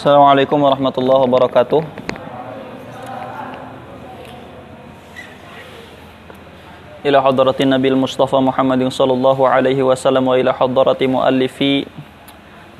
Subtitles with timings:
[0.00, 1.84] Assalamualaikum warahmatullahi wabarakatuh.
[7.04, 11.84] إلى حضرة النبي المصطفى محمد صلى الله عليه وسلم وإلى حضرة مؤلفي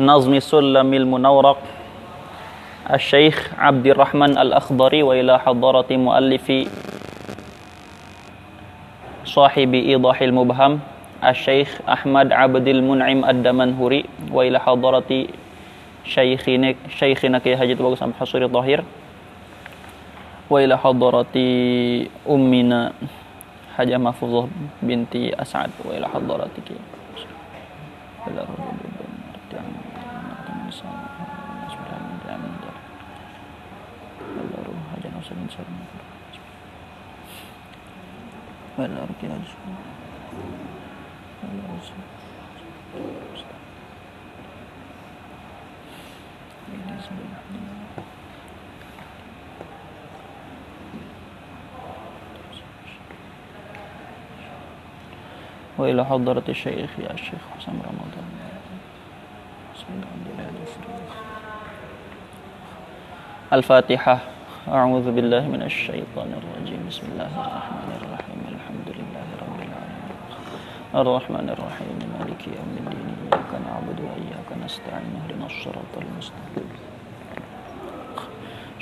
[0.01, 1.61] نظم سلم المنورق
[2.89, 6.47] الشيخ عبد الرحمن الأخضري وإلى حضرة مؤلف
[9.29, 10.73] صاحب إيضاح المبهم
[11.21, 15.13] الشيخ أحمد عبد المنعم الدمنهوري وإلى حضرة
[16.05, 18.81] شيخنا شيخنا كي حجة bagus sampai hasuri dhahir
[20.51, 22.93] wa ila hadarati ummina
[23.77, 24.51] Hajah Mahfuzah
[24.83, 26.77] binti As'ad wa ila hadaratiki
[28.29, 28.45] ila
[38.79, 39.31] Well, I'll get
[55.79, 58.27] وإلى حضرة الشيخ يا الشيخ حسن رمضان.
[63.53, 64.19] الفاتحة.
[64.69, 66.87] أعوذ بالله من الشيطان الرجيم.
[66.89, 68.30] بسم الله الرحمن الرحيم.
[70.96, 76.70] الرحمن الرحيم مالك يوم الدين إياك نعبد وإياك نستعين اهدنا الصراط المستقيم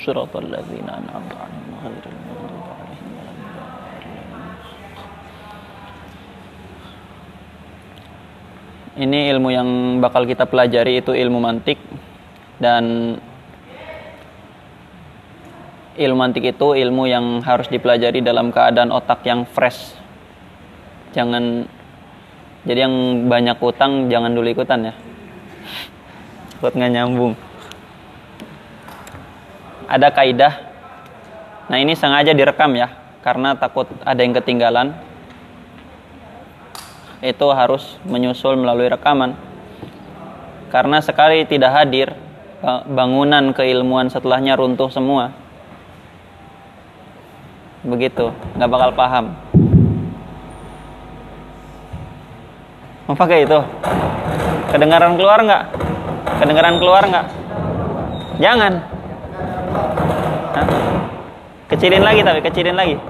[0.05, 4.31] صراط الذين أنعمت عليهم غير المغضوب عليهم ولا الضالين
[8.93, 11.81] Ini ilmu yang bakal kita pelajari itu ilmu mantik
[12.61, 13.17] dan
[15.97, 19.97] ilmu mantik itu ilmu yang harus dipelajari dalam keadaan otak yang fresh.
[21.17, 21.65] Jangan
[22.66, 24.94] jadi yang banyak utang jangan dulu ikutan ya.
[26.58, 27.38] Buat nggak nyambung.
[29.86, 30.54] Ada kaidah.
[31.70, 32.90] Nah ini sengaja direkam ya
[33.22, 34.96] karena takut ada yang ketinggalan
[37.22, 39.34] itu harus menyusul melalui rekaman.
[40.68, 42.12] Karena sekali tidak hadir,
[42.86, 45.32] bangunan keilmuan setelahnya runtuh semua.
[47.82, 49.26] Begitu, nggak bakal paham.
[53.08, 53.56] Mau pakai itu?
[54.68, 55.62] Kedengaran keluar nggak?
[56.44, 57.26] Kedengaran keluar nggak?
[58.36, 58.84] Jangan.
[60.52, 60.66] Hah?
[61.72, 63.00] Kecilin lagi tapi, kecilin lagi.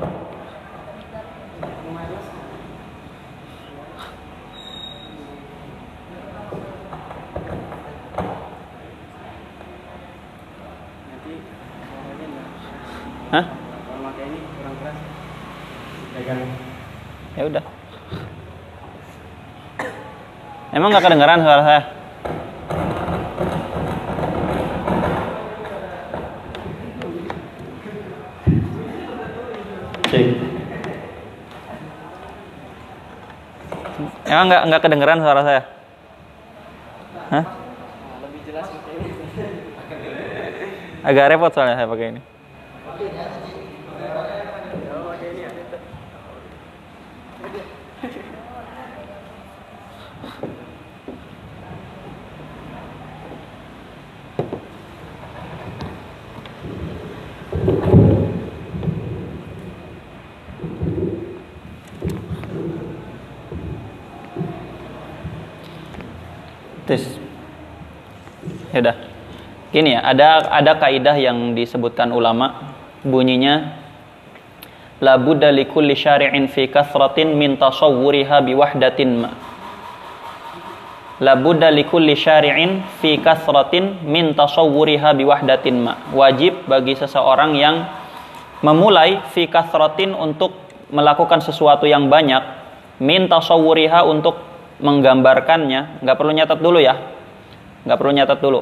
[13.34, 13.44] Hah?
[17.34, 17.64] Ya udah.
[20.78, 21.82] Emang nggak kedengeran suara saya?
[30.06, 30.26] Cik.
[34.30, 35.62] Emang nggak nggak kedengeran suara saya?
[37.34, 37.44] Hah?
[41.02, 42.22] Agak repot soalnya saya pakai ini.
[66.88, 67.04] Tes.
[68.72, 68.96] Ya udah.
[69.68, 72.72] Gini ya, ada ada kaidah yang disebutkan ulama
[73.04, 73.76] bunyinya
[75.04, 79.30] la budda likulli syari'in fi kathratin min tasawwuriha biwahdatin ma.
[81.20, 86.08] La budda likulli syari'in fi kathratin min tasawwuriha biwahdatin ma.
[86.16, 87.84] Wajib bagi seseorang yang
[88.64, 90.56] memulai fi kathratin untuk
[90.88, 92.40] melakukan sesuatu yang banyak
[93.04, 94.47] min tasawwuriha untuk
[94.78, 96.94] menggambarkannya, nggak perlu nyatat dulu ya.
[97.86, 98.60] Nggak perlu nyatat dulu.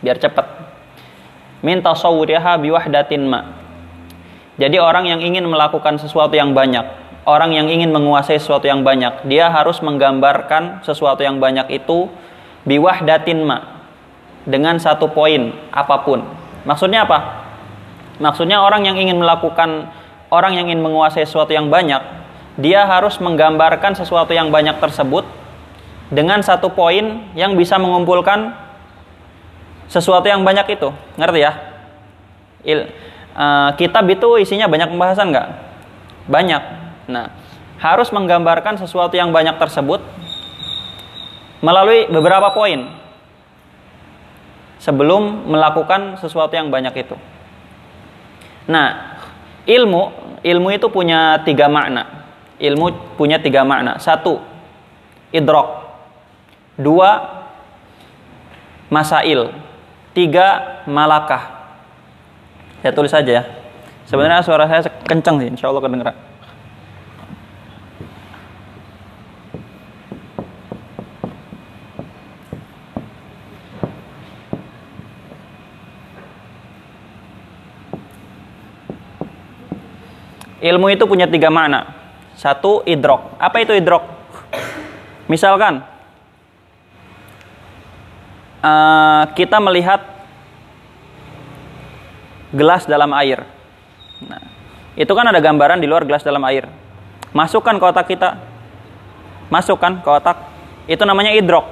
[0.00, 0.46] Biar cepat.
[1.60, 3.40] Min tasawwuriha biwahdatin ma.
[4.56, 6.84] Jadi orang yang ingin melakukan sesuatu yang banyak,
[7.24, 12.08] orang yang ingin menguasai sesuatu yang banyak, dia harus menggambarkan sesuatu yang banyak itu
[12.68, 13.80] biwahdatin ma
[14.44, 16.24] dengan satu poin apa pun.
[16.68, 17.48] Maksudnya apa?
[18.20, 19.88] Maksudnya orang yang ingin melakukan
[20.28, 22.00] orang yang ingin menguasai sesuatu yang banyak,
[22.58, 25.22] dia harus menggambarkan sesuatu yang banyak tersebut
[26.10, 28.56] dengan satu poin yang bisa mengumpulkan
[29.86, 30.90] sesuatu yang banyak itu.
[31.14, 31.52] Ngerti ya?
[32.66, 32.90] Il,
[33.34, 35.48] uh, kitab itu isinya banyak pembahasan nggak?
[36.26, 36.62] Banyak.
[37.10, 37.30] Nah,
[37.78, 40.02] harus menggambarkan sesuatu yang banyak tersebut
[41.62, 42.98] melalui beberapa poin.
[44.80, 47.12] sebelum melakukan sesuatu yang banyak itu.
[48.64, 49.20] Nah,
[49.68, 50.08] ilmu
[50.40, 52.19] ilmu itu punya tiga makna.
[52.60, 53.96] Ilmu punya tiga makna.
[53.96, 54.36] Satu,
[55.32, 55.88] idrok.
[56.76, 57.40] Dua,
[58.92, 59.48] masail.
[60.12, 61.72] Tiga, malakah.
[62.84, 63.44] Saya tulis saja ya.
[64.04, 66.16] Sebenarnya suara saya kencang sih, insya Allah kedengeran.
[80.60, 81.99] Ilmu itu punya tiga makna.
[82.40, 83.36] Satu, idrok.
[83.36, 84.00] Apa itu idrok?
[85.28, 85.84] Misalkan,
[88.64, 90.00] uh, kita melihat
[92.56, 93.44] gelas dalam air.
[94.24, 94.40] Nah,
[94.96, 96.64] itu kan ada gambaran di luar gelas dalam air.
[97.36, 98.40] Masukkan ke otak kita.
[99.52, 100.40] Masukkan ke otak.
[100.88, 101.68] Itu namanya idrok.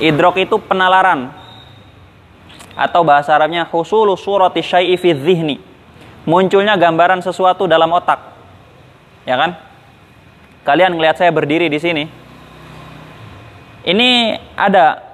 [0.00, 1.36] Idrok itu penalaran.
[2.72, 5.68] Atau bahasa Arabnya husulu surati syai'i fi dhihni
[6.28, 8.37] munculnya gambaran sesuatu dalam otak.
[9.28, 9.60] Ya kan?
[10.64, 12.08] Kalian ngelihat saya berdiri di sini.
[13.84, 15.04] Ini ada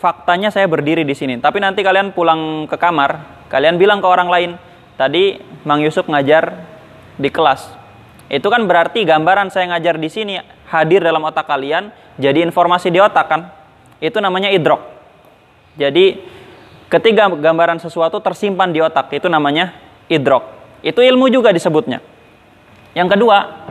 [0.00, 1.36] faktanya saya berdiri di sini.
[1.36, 4.50] Tapi nanti kalian pulang ke kamar, kalian bilang ke orang lain,
[4.96, 5.36] tadi
[5.68, 6.56] Mang Yusuf ngajar
[7.20, 7.68] di kelas.
[8.32, 10.40] Itu kan berarti gambaran saya ngajar di sini
[10.72, 13.52] hadir dalam otak kalian, jadi informasi di otak kan?
[14.00, 14.80] Itu namanya idrok.
[15.76, 16.16] Jadi
[16.88, 19.76] ketika gambaran sesuatu tersimpan di otak, itu namanya
[20.08, 20.48] idrok.
[20.80, 22.13] Itu ilmu juga disebutnya.
[22.94, 23.66] Yang kedua,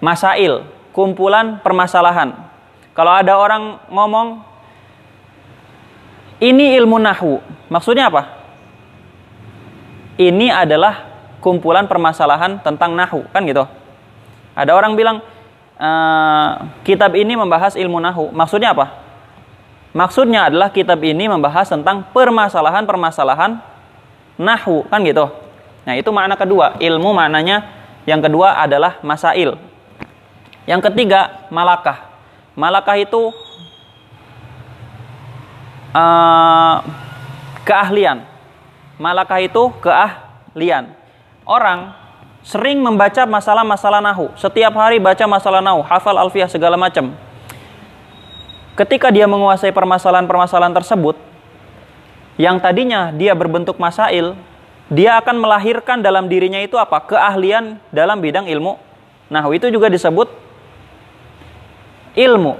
[0.00, 0.64] masail,
[0.96, 2.32] kumpulan permasalahan.
[2.96, 4.40] Kalau ada orang ngomong
[6.40, 8.32] ini ilmu nahu, maksudnya apa?
[10.16, 11.04] Ini adalah
[11.44, 13.68] kumpulan permasalahan tentang nahu, kan gitu.
[14.56, 15.20] Ada orang bilang
[15.76, 15.90] e,
[16.88, 19.04] kitab ini membahas ilmu nahu, maksudnya apa?
[19.92, 23.60] Maksudnya adalah kitab ini membahas tentang permasalahan-permasalahan
[24.40, 25.28] nahu, kan gitu.
[25.84, 26.80] Nah, itu makna kedua.
[26.80, 27.75] Ilmu maknanya
[28.06, 29.58] yang kedua adalah masail.
[30.66, 32.06] Yang ketiga, malakah.
[32.54, 33.34] Malakah itu
[35.90, 36.76] uh,
[37.66, 38.22] keahlian.
[38.96, 40.94] Malakah itu keahlian.
[41.42, 41.94] Orang
[42.46, 44.30] sering membaca masalah-masalah nahu.
[44.38, 47.10] Setiap hari baca masalah nahu, hafal alfiah segala macam.
[48.78, 51.18] Ketika dia menguasai permasalahan-permasalahan tersebut,
[52.38, 54.38] yang tadinya dia berbentuk masail,
[54.86, 57.02] dia akan melahirkan dalam dirinya itu apa?
[57.02, 58.78] Keahlian dalam bidang ilmu.
[59.26, 60.30] Nah, itu juga disebut
[62.14, 62.54] ilmu.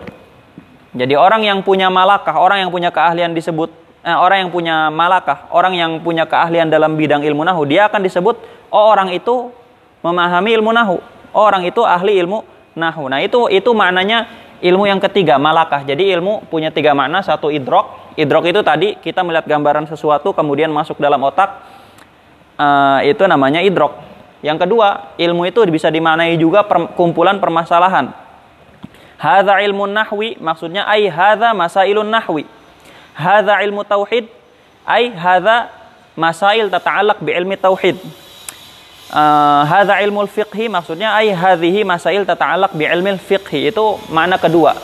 [0.96, 3.70] Jadi orang yang punya malakah, orang yang punya keahlian disebut
[4.02, 8.02] eh, orang yang punya malakah, orang yang punya keahlian dalam bidang ilmu nahu, dia akan
[8.02, 8.40] disebut
[8.74, 9.54] oh orang itu
[10.02, 10.98] memahami ilmu nahu.
[11.36, 12.42] Oh, orang itu ahli ilmu
[12.74, 13.12] nahu.
[13.12, 14.24] Nah, itu itu maknanya
[14.64, 15.84] ilmu yang ketiga, malakah.
[15.84, 18.16] Jadi ilmu punya tiga makna, satu idrok.
[18.16, 21.75] Idrok itu tadi kita melihat gambaran sesuatu kemudian masuk dalam otak
[22.56, 23.92] uh, itu namanya idrok.
[24.44, 28.12] Yang kedua, ilmu itu bisa dimaknai juga per, kumpulan permasalahan.
[29.16, 32.44] Hadza ilmu nahwi maksudnya ai hadza masailun nahwi.
[33.16, 34.28] Hadza ilmu tauhid
[34.84, 35.72] ai hadza
[36.12, 37.96] masail tata'allaq bi ilmi tauhid.
[39.06, 43.72] Uh, hadza ilmu fiqhi maksudnya ai hadhihi masail tata'allaq bi ilmi fiqhi.
[43.72, 44.76] Itu makna kedua.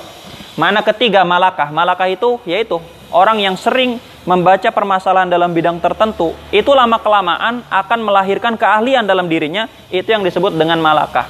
[0.57, 1.69] Makna ketiga malakah.
[1.69, 2.81] Malakah itu yaitu
[3.13, 9.27] orang yang sering membaca permasalahan dalam bidang tertentu, itu lama kelamaan akan melahirkan keahlian dalam
[9.27, 11.27] dirinya, itu yang disebut dengan malakah.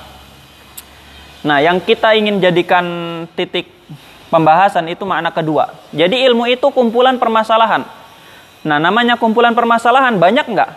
[1.42, 2.84] Nah, yang kita ingin jadikan
[3.34, 3.66] titik
[4.30, 5.74] pembahasan itu makna kedua.
[5.90, 7.82] Jadi ilmu itu kumpulan permasalahan.
[8.62, 10.70] Nah, namanya kumpulan permasalahan banyak nggak?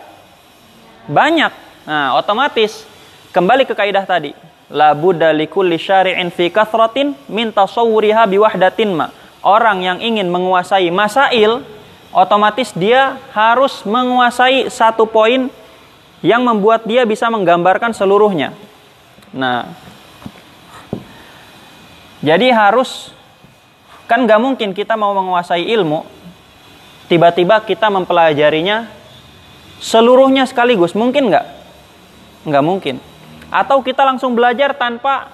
[1.06, 1.52] Banyak.
[1.86, 2.82] Nah, otomatis
[3.30, 4.34] kembali ke kaidah tadi.
[4.66, 9.14] La budda likulli syari'in fi kathratin min tasawwuriha biwahdatin ma.
[9.46, 11.62] Orang yang ingin menguasai masail
[12.10, 15.48] otomatis dia harus menguasai satu poin
[16.24, 18.56] yang membuat dia bisa menggambarkan seluruhnya.
[19.30, 19.68] Nah,
[22.24, 23.12] jadi harus
[24.10, 26.06] kan nggak mungkin kita mau menguasai ilmu
[27.10, 28.86] tiba-tiba kita mempelajarinya
[29.82, 31.46] seluruhnya sekaligus mungkin nggak?
[32.46, 32.96] Nggak mungkin.
[33.50, 35.30] Atau kita langsung belajar tanpa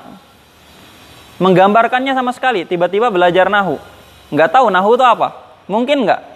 [1.41, 2.69] menggambarkannya sama sekali.
[2.69, 3.81] Tiba-tiba belajar nahu,
[4.35, 5.29] nggak tahu nahu itu apa?
[5.71, 6.32] Mungkin nggak?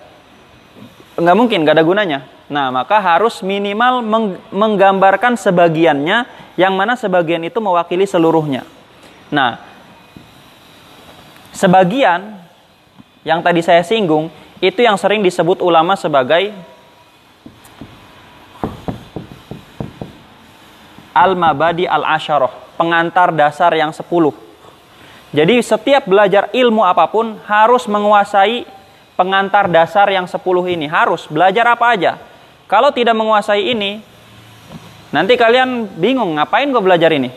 [1.16, 2.18] Nggak mungkin, nggak ada gunanya.
[2.46, 8.62] Nah, maka harus minimal meng menggambarkan sebagiannya, yang mana sebagian itu mewakili seluruhnya.
[9.32, 9.58] Nah,
[11.50, 12.38] sebagian
[13.26, 14.30] yang tadi saya singgung,
[14.62, 16.54] itu yang sering disebut ulama sebagai
[21.16, 24.36] al-mabadi al-asharoh, pengantar dasar yang sepuluh.
[25.34, 28.75] Jadi setiap belajar ilmu apa pun harus menguasai
[29.16, 30.38] pengantar dasar yang 10
[30.70, 30.86] ini.
[30.86, 32.20] Harus belajar apa aja.
[32.68, 34.04] Kalau tidak menguasai ini,
[35.10, 37.32] nanti kalian bingung ngapain gue belajar ini.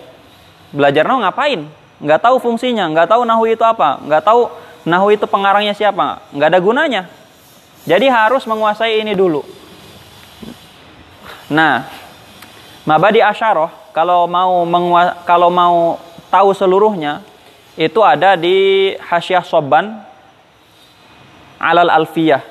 [0.69, 1.65] Belajar nahu ngapain?
[1.99, 4.47] Nggak tahu fungsinya, nggak tahu nahu itu apa, nggak tahu
[4.87, 7.01] nahu itu pengarangnya siapa, nggak ada gunanya.
[7.83, 9.43] Jadi harus menguasai ini dulu.
[11.49, 11.89] Nah,
[12.85, 14.63] mabadi asyaroh kalau mau
[15.25, 15.97] kalau mau
[16.29, 17.25] tahu seluruhnya
[17.73, 20.08] itu ada di Hasyiah Soban
[21.59, 22.41] alal alfiyah.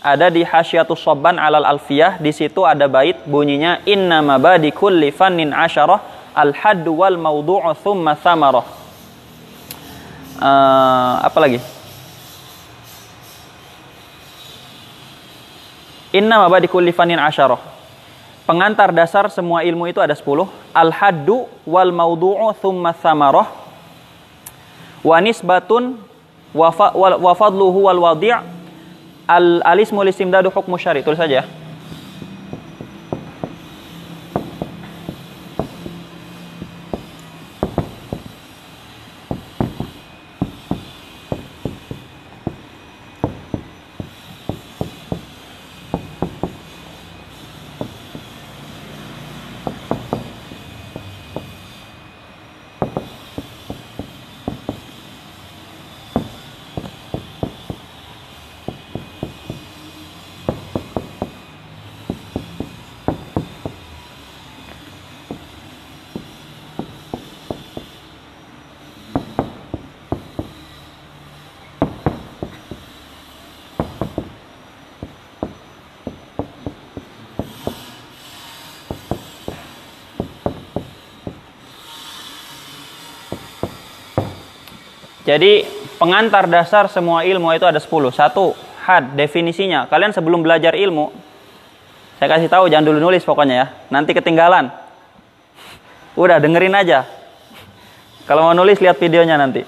[0.00, 5.50] Ada di Hasyiatus Soban alal alfiyah, di situ ada bait bunyinya inna mabadi kulli fannin
[5.50, 8.66] asyarah al haddu wal mawdu'u thumma thamarah.
[10.38, 11.58] Uh, apa lagi?
[16.14, 17.76] Inna mabadi kulli fannin asyarah.
[18.46, 20.22] Pengantar dasar semua ilmu itu ada 10.
[20.70, 23.50] Al-haddu wal mawdu'u thumma thamarah.
[25.02, 25.98] Wa nisbatun
[26.56, 28.32] wa fadluhu wal wadi'
[29.28, 31.02] al-alismu listimdadu hukmu syari.
[31.02, 31.65] Tulis saja ya.
[85.36, 85.68] Jadi
[86.00, 87.92] pengantar dasar semua ilmu itu ada 10.
[88.08, 88.56] Satu,
[88.88, 89.84] had definisinya.
[89.84, 91.12] Kalian sebelum belajar ilmu,
[92.16, 93.66] saya kasih tahu jangan dulu nulis pokoknya ya.
[93.92, 94.72] Nanti ketinggalan.
[96.16, 97.04] Udah dengerin aja.
[98.24, 99.60] Kalau mau nulis lihat videonya nanti.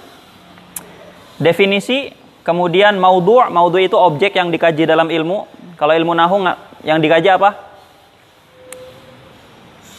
[1.37, 5.45] Definisi, kemudian maudhu', maudhu' itu objek yang dikaji dalam ilmu.
[5.77, 6.49] Kalau ilmu nahu
[6.81, 7.61] yang dikaji apa?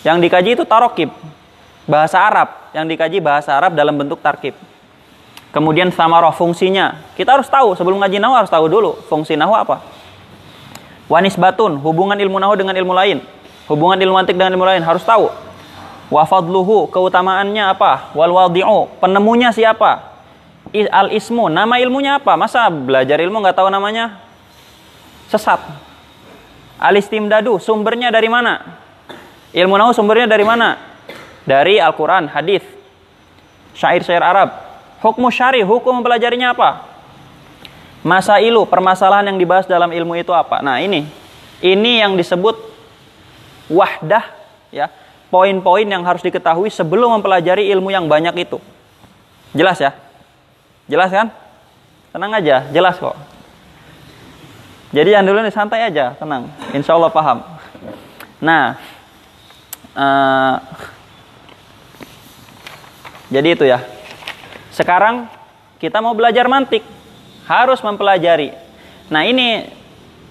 [0.01, 1.13] Yang dikaji itu tarokib,
[1.85, 2.73] bahasa Arab.
[2.73, 4.57] Yang dikaji bahasa Arab dalam bentuk tarkib.
[5.49, 6.93] Kemudian samarah fungsinya.
[7.17, 9.81] Kita harus tahu sebelum ngaji nahu harus tahu dulu fungsi nahu apa.
[11.09, 13.17] Wanis batun, hubungan ilmu nahu dengan ilmu lain.
[13.65, 15.25] Hubungan ilmu antik dengan ilmu lain harus tahu.
[16.13, 18.13] Wafadluhu, keutamaannya apa?
[18.13, 20.21] Wal wadi'u, penemunya siapa?
[20.93, 22.37] Al ismu, nama ilmunya apa?
[22.37, 24.21] Masa belajar ilmu nggak tahu namanya?
[25.33, 25.61] Sesat.
[26.77, 28.77] Al istimdadu, sumbernya dari mana?
[29.49, 30.77] Ilmu nahu sumbernya dari mana?
[31.41, 32.61] Dari Al-Quran, hadis,
[33.73, 34.68] syair-syair Arab,
[34.99, 36.83] Hukum syari, hukum mempelajarinya apa?
[38.03, 40.59] Masa ilu, permasalahan yang dibahas dalam ilmu itu apa?
[40.59, 41.07] Nah ini,
[41.63, 42.55] ini yang disebut
[43.71, 44.23] wahdah,
[44.71, 44.91] ya,
[45.31, 48.59] poin-poin yang harus diketahui sebelum mempelajari ilmu yang banyak itu.
[49.55, 49.95] Jelas ya?
[50.87, 51.31] Jelas kan?
[52.11, 53.15] Tenang aja, jelas kok.
[54.89, 56.49] Jadi yang dulu nih santai aja, tenang.
[56.73, 57.45] Insya Allah paham.
[58.41, 58.73] Nah,
[59.93, 60.55] uh,
[63.29, 63.98] jadi itu ya.
[64.79, 65.27] Sekarang
[65.75, 66.87] kita mau belajar mantik,
[67.43, 68.55] harus mempelajari.
[69.11, 69.67] Nah ini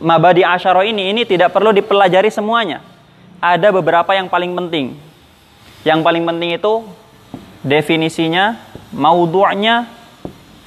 [0.00, 2.80] mabadi asyaro ini, ini tidak perlu dipelajari semuanya.
[3.44, 4.96] Ada beberapa yang paling penting.
[5.84, 6.80] Yang paling penting itu
[7.60, 8.56] definisinya,
[8.96, 9.84] maudhu'nya,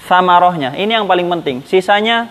[0.05, 0.77] samarohnya.
[0.77, 1.65] Ini yang paling penting.
[1.65, 2.29] Sisanya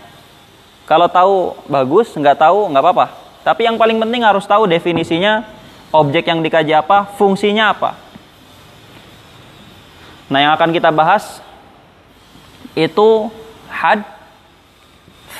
[0.86, 3.06] kalau tahu bagus, nggak tahu nggak apa-apa.
[3.42, 5.42] Tapi yang paling penting harus tahu definisinya,
[5.90, 8.09] objek yang dikaji apa, fungsinya apa.
[10.30, 11.42] Nah, yang akan kita bahas
[12.78, 13.28] itu
[13.66, 14.06] had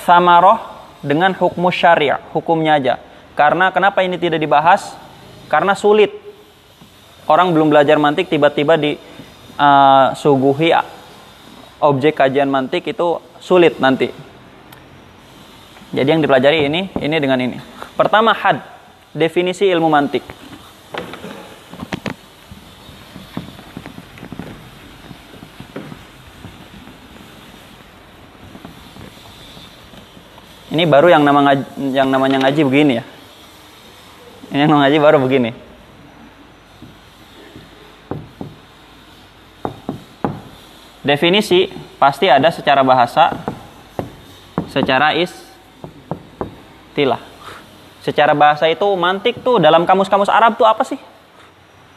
[0.02, 0.58] samaroh
[1.00, 2.94] dengan hukum syariah, hukumnya aja.
[3.38, 4.98] Karena kenapa ini tidak dibahas?
[5.46, 6.10] Karena sulit.
[7.30, 8.98] Orang belum belajar mantik tiba-tiba di
[9.54, 10.74] uh, suguhi
[11.78, 14.10] objek kajian mantik itu sulit nanti.
[15.90, 17.58] Jadi yang dipelajari ini, ini dengan ini.
[17.94, 18.62] Pertama had,
[19.14, 20.22] definisi ilmu mantik.
[30.70, 33.04] Ini baru yang nama ngaji, yang namanya ngaji begini ya.
[34.54, 35.50] Ini yang ngaji baru begini.
[41.02, 41.66] Definisi
[41.98, 43.34] pasti ada secara bahasa,
[44.70, 45.58] secara istilah.
[48.06, 51.02] Secara bahasa itu mantik tuh dalam kamus-kamus Arab tuh apa sih?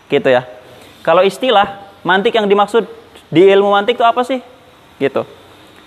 [0.10, 0.50] Gitu ya.
[1.06, 2.90] Kalau istilah, mantik yang dimaksud
[3.30, 4.42] di ilmu mantik tuh apa sih?
[4.98, 5.22] Gitu.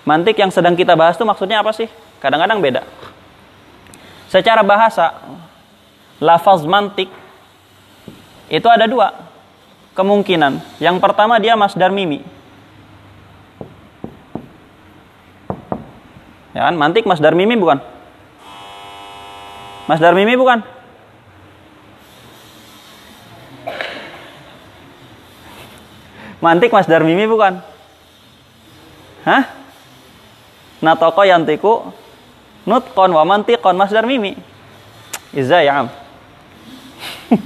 [0.06, 1.90] Mantik yang sedang kita bahas itu maksudnya apa sih?
[2.26, 2.82] Kadang-kadang beda.
[4.26, 5.14] Secara bahasa,
[6.18, 7.06] lafaz mantik
[8.50, 9.14] itu ada dua
[9.94, 10.58] kemungkinan.
[10.82, 12.26] Yang pertama dia masdar mimi.
[16.50, 16.74] Ya kan?
[16.74, 17.78] Mantik masdar mimi bukan?
[19.86, 20.66] Masdar mimi bukan?
[26.42, 27.62] Mantik masdar mimi bukan?
[29.22, 29.46] Hah?
[30.82, 31.94] Natoko yantiku
[32.66, 34.34] nutkon wa mantikon masdar mimi.
[35.30, 35.88] Iza ya am.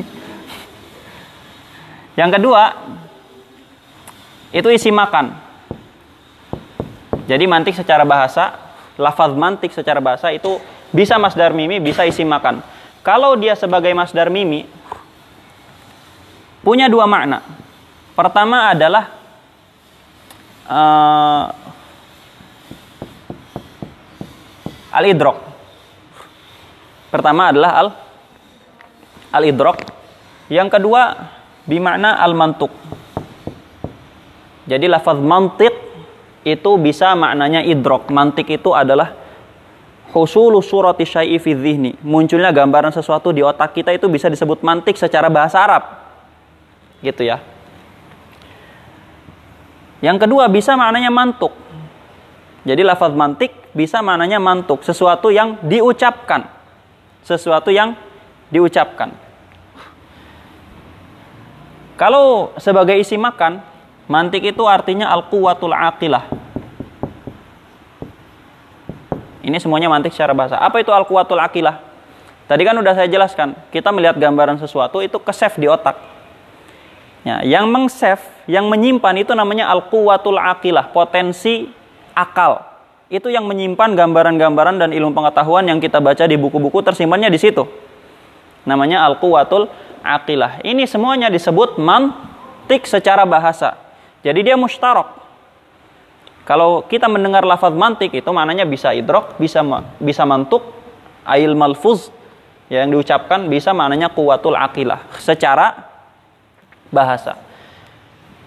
[2.21, 2.63] Yang kedua,
[4.51, 5.31] itu isi makan.
[7.31, 8.59] Jadi mantik secara bahasa,
[8.99, 10.59] lafaz mantik secara bahasa itu
[10.91, 12.59] bisa masdar mimi, bisa isi makan.
[13.07, 14.67] Kalau dia sebagai masdar mimi,
[16.67, 17.47] punya dua makna.
[18.19, 19.15] Pertama adalah
[20.67, 21.45] uh,
[24.91, 25.39] al-idrok.
[27.11, 27.89] Pertama adalah al
[29.35, 29.79] al-idrok.
[30.51, 31.03] Yang kedua
[31.67, 32.71] bimakna al-mantuk.
[34.67, 35.75] Jadi lafaz mantik
[36.47, 38.11] itu bisa maknanya idrok.
[38.11, 39.15] Mantik itu adalah
[40.15, 41.99] husulu surati syai'i fi dhihni.
[42.03, 45.83] Munculnya gambaran sesuatu di otak kita itu bisa disebut mantik secara bahasa Arab.
[47.03, 47.43] Gitu ya.
[50.01, 51.53] Yang kedua bisa maknanya mantuk.
[52.61, 56.45] Jadi lafaz mantik bisa maknanya mantuk, sesuatu yang diucapkan.
[57.25, 57.97] Sesuatu yang
[58.53, 59.13] diucapkan.
[61.97, 63.61] Kalau sebagai isi makan,
[64.09, 66.25] mantik itu artinya al-quwatul aqilah.
[69.41, 70.57] Ini semuanya mantik secara bahasa.
[70.61, 71.81] Apa itu al-quwatul aqilah?
[72.45, 75.97] Tadi kan udah saya jelaskan, kita melihat gambaran sesuatu itu ke-save di otak.
[77.21, 81.80] Ya, yang meng-save, yang menyimpan itu namanya al-quwatul aqilah, potensi
[82.15, 82.63] akal.
[83.11, 87.67] Itu yang menyimpan gambaran-gambaran dan ilmu pengetahuan yang kita baca di buku-buku tersimpannya di situ.
[88.63, 89.67] Namanya al-quwatul
[90.05, 90.63] aqilah.
[90.63, 93.75] Ini semuanya disebut mantik secara bahasa.
[94.23, 95.19] Jadi dia mustarok.
[96.47, 99.63] Kalau kita mendengar lafaz mantik itu maknanya bisa idrok, bisa
[100.03, 100.67] bisa mantuk,
[101.27, 102.11] ail malfuz
[102.71, 105.91] yang diucapkan bisa maknanya kuwatul aqilah secara
[106.91, 107.39] bahasa.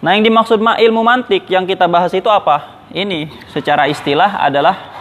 [0.03, 2.82] Nah, yang dimaksud ilmu mantik yang kita bahas itu apa?
[2.93, 4.93] Ini secara istilah adalah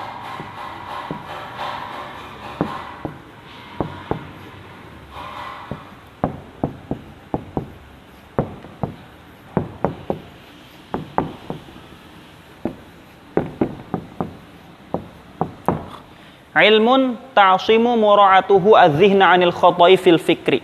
[16.63, 20.63] Ilmun ta'simu mura'atuhu az-zihna 'anil khata'i fil fikri.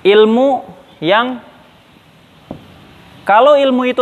[0.00, 0.64] Ilmu
[1.04, 1.38] yang
[3.28, 4.00] kalau ilmu itu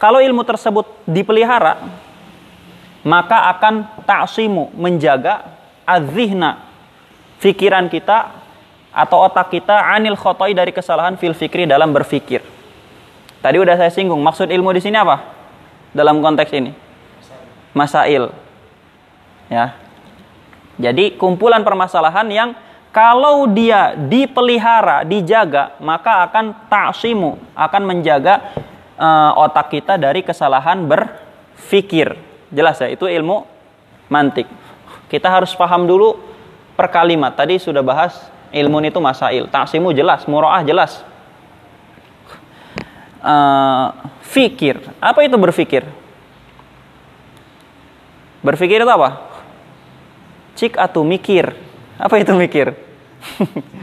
[0.00, 1.76] kalau ilmu tersebut dipelihara
[3.04, 5.44] maka akan ta'simu menjaga
[5.84, 6.60] az-zihna
[7.40, 8.32] pikiran kita
[8.90, 12.42] atau otak kita anil khotoy dari kesalahan fil fikri dalam berfikir.
[13.40, 15.24] Tadi udah saya singgung, maksud ilmu di sini apa?
[15.96, 16.76] Dalam konteks ini.
[17.72, 18.28] Masail.
[19.48, 19.80] Ya,
[20.80, 22.50] jadi kumpulan permasalahan yang
[22.90, 28.50] kalau dia dipelihara, dijaga, maka akan ta'simu, akan menjaga
[29.00, 32.12] uh, otak kita dari kesalahan berfikir.
[32.52, 33.48] Jelas ya, itu ilmu
[34.12, 34.44] mantik.
[35.08, 36.20] Kita harus paham dulu
[36.76, 37.32] per kalimat.
[37.32, 39.48] Tadi sudah bahas ilmu itu masail.
[39.48, 41.00] Ta'simu jelas, muro'ah jelas.
[43.20, 43.92] Uh,
[44.28, 44.80] fikir.
[45.00, 45.84] Apa itu berfikir?
[48.40, 49.28] Berfikir itu apa?
[50.56, 51.52] Cik atau mikir.
[52.00, 52.72] Apa itu mikir?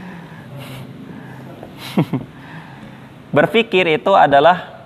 [3.36, 4.77] Berpikir itu adalah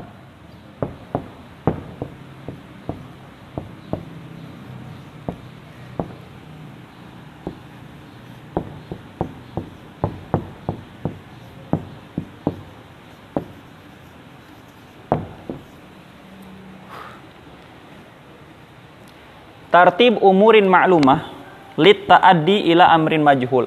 [19.83, 21.35] tartib umurin ma'lumah
[21.75, 23.67] lit ta'addi ila amrin majhul.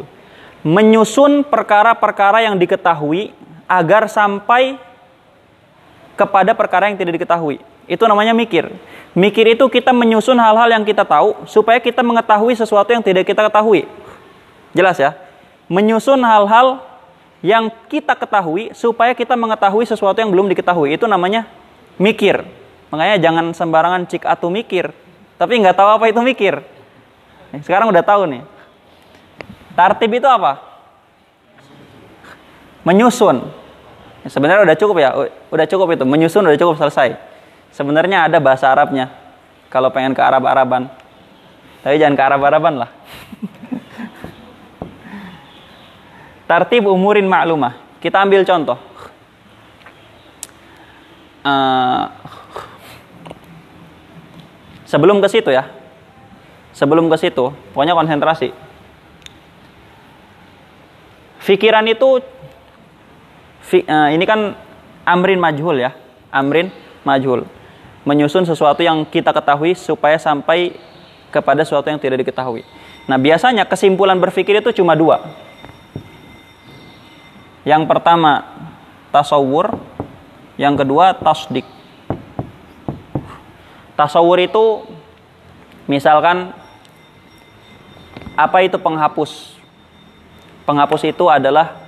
[0.64, 3.36] Menyusun perkara-perkara yang diketahui
[3.68, 4.80] agar sampai
[6.16, 7.60] kepada perkara yang tidak diketahui.
[7.86, 8.72] Itu namanya mikir.
[9.12, 13.46] Mikir itu kita menyusun hal-hal yang kita tahu supaya kita mengetahui sesuatu yang tidak kita
[13.52, 13.86] ketahui.
[14.72, 15.14] Jelas ya?
[15.68, 16.80] Menyusun hal-hal
[17.44, 20.96] yang kita ketahui supaya kita mengetahui sesuatu yang belum diketahui.
[20.96, 21.46] Itu namanya
[22.00, 22.42] mikir.
[22.90, 25.05] Makanya jangan sembarangan cik atau mikir.
[25.36, 26.64] Tapi nggak tahu apa itu mikir.
[27.64, 28.44] Sekarang udah tahu nih.
[29.76, 30.60] Tartib itu apa?
[32.88, 33.44] Menyusun.
[34.26, 35.10] Sebenarnya udah cukup ya,
[35.52, 36.04] udah cukup itu.
[36.08, 37.20] Menyusun udah cukup selesai.
[37.76, 39.28] Sebenarnya ada bahasa Arabnya.
[39.66, 40.88] kalau pengen ke Arab-Araban.
[41.84, 42.90] Tapi jangan ke Arab-Araban lah.
[46.48, 47.76] Tartib umurin maklumah.
[48.00, 48.80] Kita ambil contoh.
[51.44, 52.08] Uh,
[54.86, 55.68] sebelum ke situ ya.
[56.76, 58.52] Sebelum ke situ, pokoknya konsentrasi.
[61.40, 62.20] Fikiran itu
[63.86, 64.58] uh, ini kan
[65.06, 65.94] amrin majhul ya.
[66.34, 66.74] Amrin
[67.06, 67.48] majhul.
[68.06, 70.78] Menyusun sesuatu yang kita ketahui supaya sampai
[71.34, 72.62] kepada sesuatu yang tidak diketahui.
[73.06, 75.22] Nah, biasanya kesimpulan berpikir itu cuma dua.
[77.66, 78.46] Yang pertama,
[79.14, 79.78] tasawur.
[80.58, 81.66] Yang kedua, tasdik.
[83.96, 84.84] Tasawur itu
[85.88, 86.52] misalkan
[88.36, 89.56] apa itu penghapus?
[90.68, 91.80] Penghapus itu adalah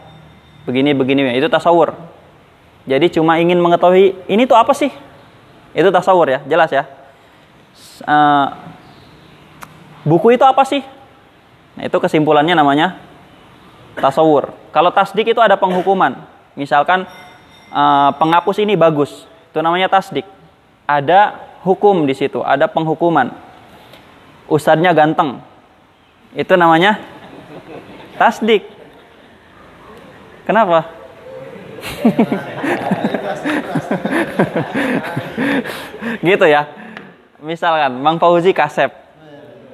[0.64, 1.96] begini-begini, itu tasawur.
[2.88, 4.92] Jadi cuma ingin mengetahui ini tuh apa sih?
[5.76, 6.88] Itu tasawur ya, jelas ya.
[8.08, 8.48] Uh,
[10.08, 10.80] buku itu apa sih?
[11.76, 12.96] Nah, itu kesimpulannya namanya
[14.00, 14.56] tasawur.
[14.72, 16.16] Kalau tasdik itu ada penghukuman.
[16.56, 17.06] Misalkan
[17.70, 20.24] uh, penghapus ini bagus, itu namanya tasdik.
[20.88, 23.36] Ada hukum di situ, ada penghukuman.
[24.48, 25.44] Ustadznya ganteng,
[26.32, 27.04] itu namanya
[28.16, 28.64] tasdik.
[30.48, 30.88] Kenapa?
[36.24, 36.72] gitu ya.
[37.44, 38.90] Misalkan Mang Fauzi kasep.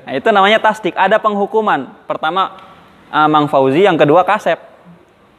[0.03, 0.97] Nah, itu namanya tasdik.
[0.97, 1.87] Ada penghukuman.
[2.09, 2.57] Pertama
[3.13, 4.57] uh, Mang Fauzi, yang kedua kasep.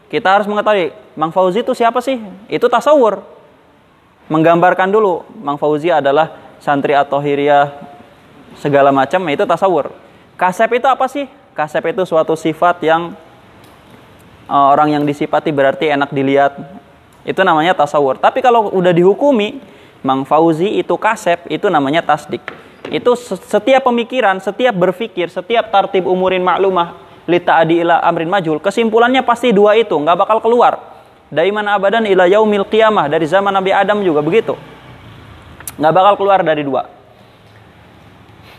[0.09, 2.23] Kita harus mengetahui Mang Fauzi itu siapa sih?
[2.47, 3.27] Itu tasawur.
[4.31, 7.69] Menggambarkan dulu Mang Fauzi adalah santri atau hiria
[8.57, 9.93] segala macam, itu tasawur.
[10.41, 11.29] Kasep itu apa sih?
[11.53, 13.13] Kasep itu suatu sifat yang
[14.49, 16.57] uh, orang yang disifati berarti enak dilihat.
[17.29, 18.17] Itu namanya tasawur.
[18.17, 19.61] Tapi kalau udah dihukumi,
[20.01, 22.41] Mang Fauzi itu kasep, itu namanya tasdik.
[22.89, 29.25] Itu setiap pemikiran, setiap berpikir, setiap tartib umurin maklumah, lita adi ila amrin majul, kesimpulannya
[29.25, 30.77] pasti dua itu, nggak bakal keluar.
[31.33, 34.53] Daiman abadan ila yaumil qiyamah, dari zaman Nabi Adam juga begitu.
[35.75, 36.87] Nggak bakal keluar dari dua.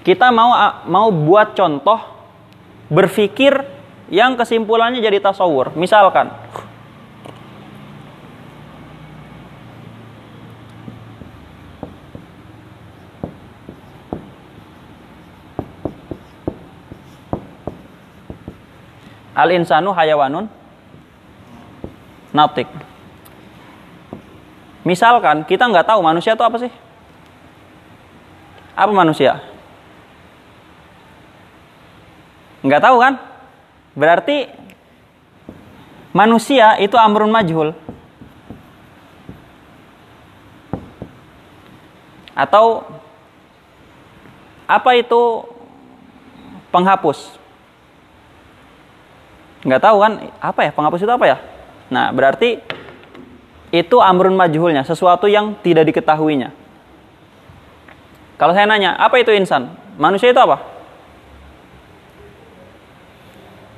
[0.06, 0.54] Kita mau
[0.86, 1.97] mau buat contoh
[2.91, 3.58] berpikir
[4.13, 5.73] yang kesimpulannya jadi tasawur.
[5.73, 6.30] Misalkan,
[19.36, 20.47] Al insanu hayawanun
[22.32, 22.71] natik.
[24.88, 26.85] Misalkan kita nggak tahu manusia itu apa sih?
[28.76, 29.40] Apa manusia?
[32.62, 33.14] Nggak tahu kan?
[33.96, 34.52] Berarti
[36.12, 37.72] manusia itu amrun majhul.
[42.36, 42.84] Atau
[44.68, 45.48] apa itu
[46.76, 47.46] penghapus?
[49.66, 51.38] nggak tahu kan apa ya penghapus itu apa ya
[51.90, 52.62] nah berarti
[53.74, 56.54] itu amrun majhulnya sesuatu yang tidak diketahuinya
[58.36, 60.60] kalau saya nanya apa itu insan manusia itu apa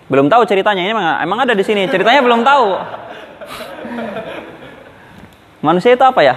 [0.08, 2.68] belum tahu ceritanya ini emang, emang ada di sini ceritanya belum tahu
[5.62, 6.36] manusia itu apa ya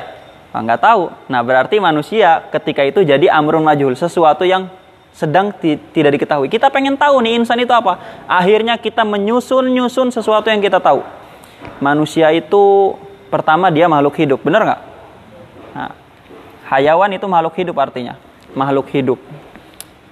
[0.50, 4.66] nggak tahu nah berarti manusia ketika itu jadi amrun majhul sesuatu yang
[5.10, 6.48] sedang tidak diketahui.
[6.48, 8.24] Kita pengen tahu nih insan itu apa.
[8.24, 11.02] Akhirnya kita menyusun-nyusun sesuatu yang kita tahu.
[11.82, 12.94] Manusia itu
[13.28, 14.80] pertama dia makhluk hidup, benar nggak?
[15.76, 15.90] Nah,
[16.70, 18.14] hayawan itu makhluk hidup artinya,
[18.54, 19.18] makhluk hidup.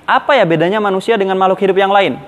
[0.02, 2.18] Apa ya bedanya manusia dengan makhluk hidup yang lain?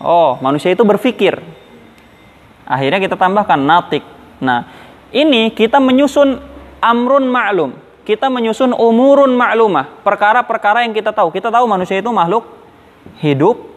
[0.00, 1.36] Oh, manusia itu berpikir.
[2.64, 4.02] Akhirnya kita tambahkan natik.
[4.40, 4.64] Nah,
[5.12, 6.38] ini kita menyusun
[6.78, 11.28] amrun ma'lum kita menyusun umurun maklumah, perkara-perkara yang kita tahu.
[11.28, 12.48] Kita tahu manusia itu makhluk
[13.20, 13.68] hidup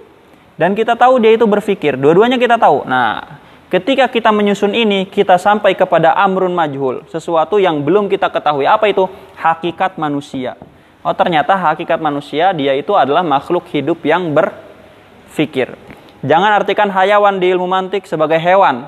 [0.56, 2.00] dan kita tahu dia itu berpikir.
[2.00, 2.88] Dua-duanya kita tahu.
[2.88, 3.41] Nah,
[3.72, 8.68] ketika kita menyusun ini, kita sampai kepada amrun majhul, sesuatu yang belum kita ketahui.
[8.68, 9.08] Apa itu?
[9.40, 10.60] Hakikat manusia.
[11.02, 15.74] Oh, ternyata hakikat manusia dia itu adalah makhluk hidup yang berpikir.
[16.22, 18.86] Jangan artikan hayawan di ilmu mantik sebagai hewan.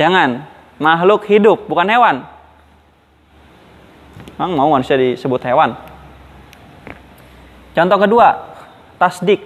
[0.00, 0.48] Jangan.
[0.80, 2.24] Makhluk hidup, bukan hewan.
[4.36, 5.76] Memang mau manusia disebut hewan?
[7.76, 8.56] Contoh kedua,
[8.96, 9.44] tasdik.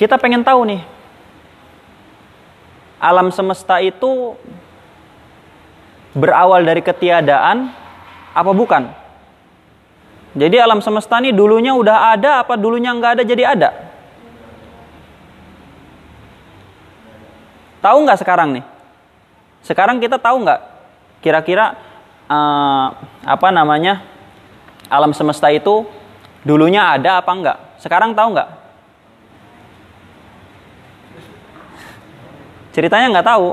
[0.00, 0.80] Kita pengen tahu nih,
[2.96, 4.32] alam semesta itu
[6.16, 7.68] berawal dari ketiadaan
[8.32, 8.88] apa bukan?
[10.32, 13.70] Jadi alam semesta ini dulunya udah ada apa dulunya nggak ada jadi ada?
[17.84, 18.64] Tahu nggak sekarang nih?
[19.60, 20.60] Sekarang kita tahu nggak
[21.20, 21.76] Kira-kira
[22.32, 22.96] uh,
[23.28, 24.00] apa namanya?
[24.88, 25.84] Alam semesta itu
[26.42, 27.58] dulunya ada apa enggak?
[27.76, 28.59] Sekarang tahu enggak?
[32.70, 33.48] Ceritanya nggak tahu.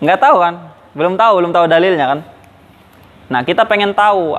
[0.00, 0.54] Nggak tahu kan?
[0.96, 2.20] Belum tahu, belum tahu dalilnya kan?
[3.30, 4.34] Nah, kita pengen tahu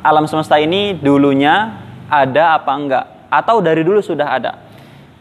[0.00, 1.76] alam semesta ini dulunya
[2.08, 4.52] ada apa enggak atau dari dulu sudah ada.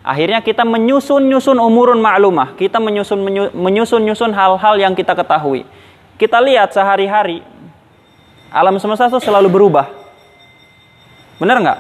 [0.07, 3.19] Akhirnya kita menyusun-nyusun umurun maklumah, kita menyusun
[3.51, 5.67] menyusun-nyusun hal-hal yang kita ketahui.
[6.15, 7.43] Kita lihat sehari-hari
[8.47, 9.91] alam semesta itu selalu berubah.
[11.43, 11.79] Benar nggak?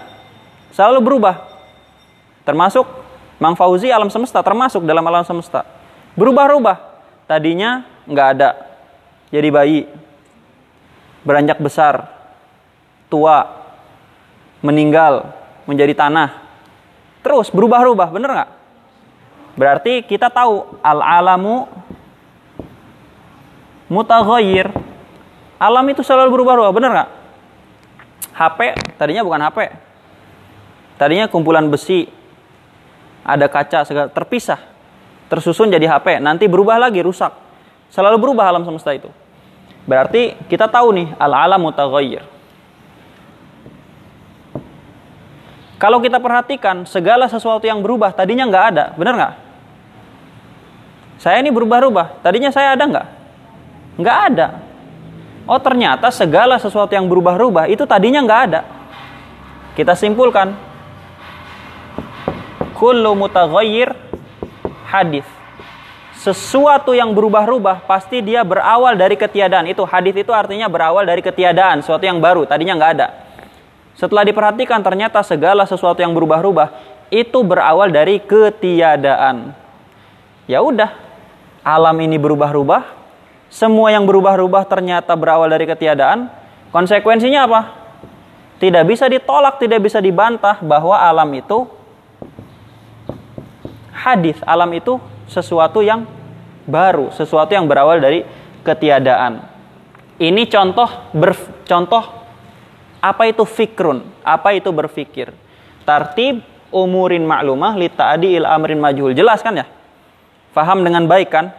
[0.75, 1.35] Selalu berubah.
[2.43, 2.83] Termasuk
[3.37, 5.61] Mang Fauzi alam semesta termasuk dalam alam semesta.
[6.17, 6.97] Berubah-ubah.
[7.27, 8.55] Tadinya nggak ada,
[9.27, 9.83] jadi bayi,
[11.27, 12.07] beranjak besar,
[13.11, 13.67] tua,
[14.63, 15.35] meninggal,
[15.67, 16.39] menjadi tanah.
[17.19, 18.51] Terus berubah-ubah, bener nggak?
[19.59, 21.67] Berarti kita tahu al-alamu
[23.91, 24.71] mutaghayyir.
[25.59, 27.09] Alam itu selalu berubah-ubah, bener nggak?
[28.39, 28.59] HP
[28.95, 29.59] tadinya bukan HP.
[30.95, 32.07] Tadinya kumpulan besi,
[33.27, 34.63] ada kaca segala terpisah,
[35.27, 36.23] tersusun jadi HP.
[36.23, 37.35] Nanti berubah lagi, rusak.
[37.91, 39.11] Selalu berubah alam semesta itu.
[39.83, 42.23] Berarti kita tahu nih al-alam mutaghayyir.
[45.77, 49.33] Kalau kita perhatikan segala sesuatu yang berubah tadinya nggak ada, benar nggak?
[51.21, 53.07] Saya ini berubah-ubah, tadinya saya ada nggak?
[54.01, 54.47] Nggak ada.
[55.45, 58.61] Oh ternyata segala sesuatu yang berubah-ubah itu tadinya nggak ada.
[59.77, 60.57] Kita simpulkan,
[62.77, 63.97] kullu mutaghayyir
[64.85, 65.25] hadis
[66.17, 69.69] sesuatu yang berubah-ubah pasti dia berawal dari ketiadaan.
[69.69, 73.07] Itu hadis itu artinya berawal dari ketiadaan, sesuatu yang baru, tadinya nggak ada.
[73.93, 76.73] Setelah diperhatikan ternyata segala sesuatu yang berubah-ubah
[77.13, 79.53] itu berawal dari ketiadaan.
[80.49, 80.91] Ya udah,
[81.61, 82.83] alam ini berubah-ubah,
[83.47, 86.27] semua yang berubah-ubah ternyata berawal dari ketiadaan.
[86.73, 87.61] Konsekuensinya apa?
[88.57, 91.76] Tidak bisa ditolak, tidak bisa dibantah bahwa alam itu
[94.07, 94.95] hadis, alam itu
[95.27, 96.07] sesuatu yang
[96.63, 98.23] baru, sesuatu yang berawal dari
[98.63, 99.43] ketiadaan.
[100.17, 101.35] Ini contoh ber,
[101.67, 102.03] contoh
[103.03, 105.35] apa itu fikrun, apa itu berfikir.
[105.83, 106.41] Tartib
[106.71, 109.11] umurin maklumah li ta'adi il amrin majhul.
[109.11, 109.67] Jelas kan ya?
[110.55, 111.53] Faham dengan baik kan?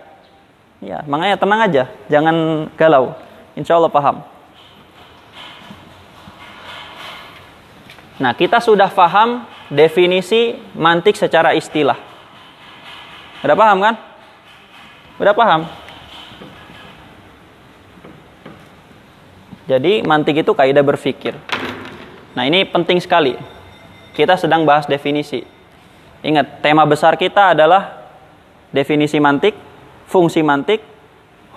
[0.78, 3.14] Ya, makanya tenang aja, jangan galau.
[3.58, 4.22] Insya Allah paham.
[8.18, 12.07] Nah, kita sudah paham definisi mantik secara istilah.
[13.42, 13.94] Udah paham kan?
[15.18, 15.60] Udah paham?
[19.68, 21.36] Jadi mantik itu kaidah berpikir.
[22.32, 23.36] Nah ini penting sekali.
[24.16, 25.44] Kita sedang bahas definisi.
[26.24, 28.10] Ingat, tema besar kita adalah
[28.74, 29.54] definisi mantik,
[30.10, 30.82] fungsi mantik,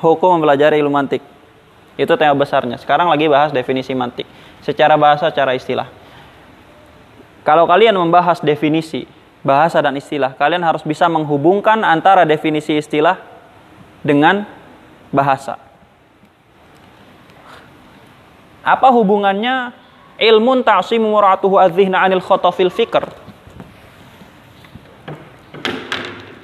[0.03, 1.23] hukum mempelajari ilmu mantik.
[1.97, 2.77] Itu tema besarnya.
[2.77, 4.27] Sekarang lagi bahas definisi mantik.
[4.61, 5.89] Secara bahasa, secara istilah.
[7.41, 9.09] Kalau kalian membahas definisi,
[9.41, 10.37] bahasa dan istilah.
[10.37, 13.17] Kalian harus bisa menghubungkan antara definisi istilah
[14.05, 14.45] dengan
[15.13, 15.57] bahasa.
[18.61, 19.73] Apa hubungannya
[20.21, 23.09] ilmun ta'simu muratuhu adzihna anil khotofil fikr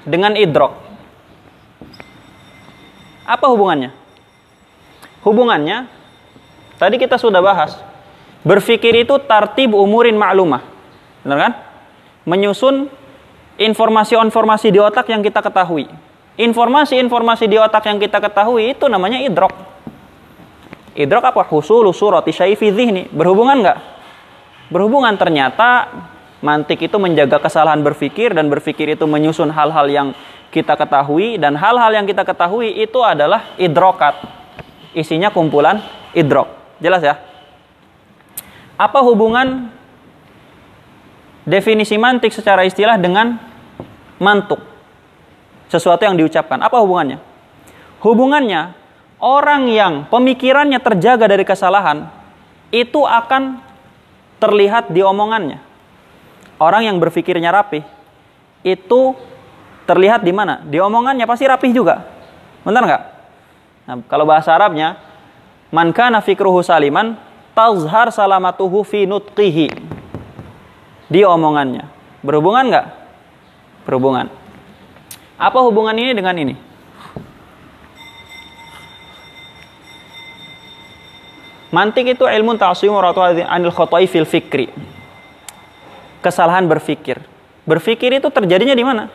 [0.01, 0.73] dengan idrok?
[3.27, 3.93] Apa hubungannya?
[5.21, 5.85] Hubungannya
[6.81, 7.77] tadi kita sudah bahas.
[8.41, 10.63] Berpikir itu tartib umurin maklumah.
[11.21, 11.53] Benar kan?
[12.27, 12.91] Menyusun
[13.55, 15.87] informasi-informasi di otak yang kita ketahui.
[16.37, 19.55] Informasi-informasi di otak yang kita ketahui itu namanya idrok.
[20.93, 21.41] Idrok apa?
[21.47, 23.09] Husulu surati syaifi dhihni.
[23.09, 23.79] Berhubungan nggak?
[24.69, 25.89] Berhubungan ternyata
[26.43, 30.07] mantik itu menjaga kesalahan berpikir dan berpikir itu menyusun hal-hal yang
[30.51, 34.19] kita ketahui dan hal-hal yang kita ketahui itu adalah idrokat.
[34.93, 35.81] Isinya kumpulan
[36.13, 36.49] idrok.
[36.77, 37.15] Jelas ya?
[38.77, 39.73] Apa hubungan
[41.47, 43.39] definisi mantik secara istilah dengan
[44.19, 44.59] mantuk.
[45.71, 46.59] Sesuatu yang diucapkan.
[46.59, 47.23] Apa hubungannya?
[48.03, 48.75] Hubungannya
[49.23, 52.11] orang yang pemikirannya terjaga dari kesalahan
[52.69, 53.63] itu akan
[54.43, 55.63] terlihat di omongannya.
[56.59, 57.81] Orang yang berpikirnya rapih
[58.61, 59.15] itu
[59.87, 60.61] terlihat di mana?
[60.67, 62.03] Di omongannya pasti rapih juga.
[62.67, 63.03] Benar nggak?
[63.87, 64.99] Nah, kalau bahasa Arabnya,
[65.71, 67.15] man kana fikruhu saliman
[67.55, 69.96] tazhar salamatuhu fi nutqihi
[71.07, 71.87] di omongannya.
[72.23, 72.87] Berhubungan nggak?
[73.87, 74.27] Berhubungan.
[75.39, 76.55] Apa hubungan ini dengan ini?
[81.67, 82.95] Mantik itu ilmu ta'asum
[83.43, 84.71] anil khotai fil fikri.
[86.23, 87.19] Kesalahan berfikir.
[87.67, 89.11] Berfikir itu terjadinya di mana?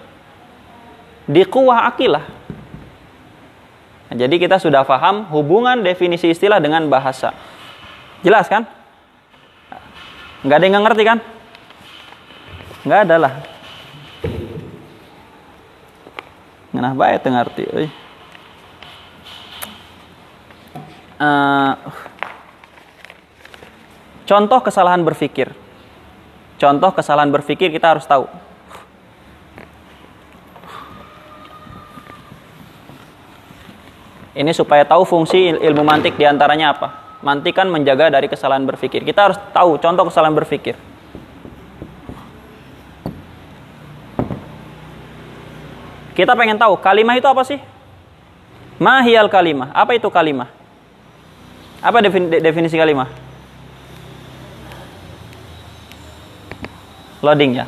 [1.24, 2.24] Di kuah akilah.
[4.12, 7.33] Nah, jadi kita sudah paham hubungan definisi istilah dengan bahasa.
[8.20, 8.68] Jelas kan?
[10.44, 11.18] Nggak ada yang ngerti kan?
[12.82, 13.34] Nggak ada lah.
[16.72, 17.64] Nah, baik ngerti.
[21.22, 21.78] Uh,
[24.26, 25.54] contoh kesalahan berpikir.
[26.58, 28.26] Contoh kesalahan berpikir kita harus tahu.
[34.32, 36.88] Ini supaya tahu fungsi ilmu mantik di antaranya apa.
[37.22, 39.06] Mantik kan menjaga dari kesalahan berpikir.
[39.06, 40.74] Kita harus tahu contoh kesalahan berpikir.
[46.12, 47.61] Kita pengen tahu kalimah itu apa sih?
[48.77, 49.72] Mahiyal kalimah.
[49.72, 50.48] Apa itu kalimah?
[51.81, 51.98] Apa
[52.42, 53.09] definisi kalimah?
[57.22, 57.66] Loading ya.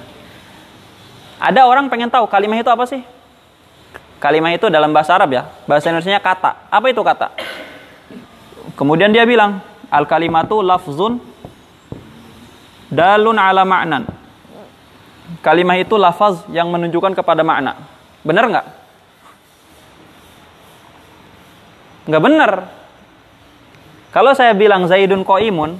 [1.39, 3.03] Ada orang pengen tahu kalimah itu apa sih?
[4.19, 5.49] Kalimah itu dalam bahasa Arab ya.
[5.69, 6.69] Bahasa Indonesia kata.
[6.73, 7.31] Apa itu kata?
[8.75, 11.23] Kemudian dia bilang, al kalimatu lafzun
[12.91, 14.09] dalun ala ma'nan.
[15.45, 17.77] Kalimah itu lafaz yang menunjukkan kepada makna.
[18.25, 18.67] Benar nggak?
[22.09, 22.53] Nggak benar.
[24.13, 25.77] Kalau saya bilang Zaidun Koimun,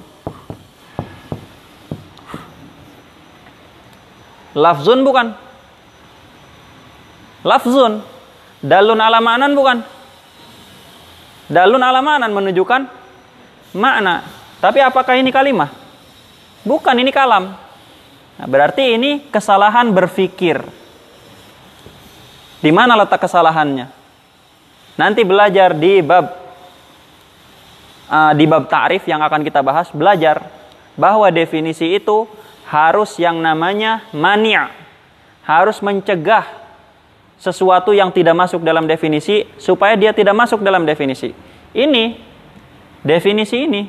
[4.53, 5.27] lafzun bukan?
[7.45, 8.01] Lafzun.
[8.65, 9.77] Dalun alamanan bukan?
[11.45, 12.89] Dalun alamanan menunjukkan
[13.77, 14.25] makna.
[14.57, 15.69] Tapi apakah ini kalimah?
[16.65, 17.53] Bukan, ini kalam.
[18.35, 20.65] Nah, berarti ini kesalahan berpikir.
[22.65, 23.93] Di mana letak kesalahannya?
[24.97, 26.33] Nanti belajar di bab
[28.09, 30.49] uh, di bab ta'rif yang akan kita bahas, belajar
[30.97, 32.25] bahwa definisi itu
[32.65, 34.57] harus yang namanya mani'
[35.45, 36.49] harus mencegah
[37.37, 41.37] sesuatu yang tidak masuk dalam definisi supaya dia tidak masuk dalam definisi.
[41.69, 42.17] Ini
[43.05, 43.85] definisi ini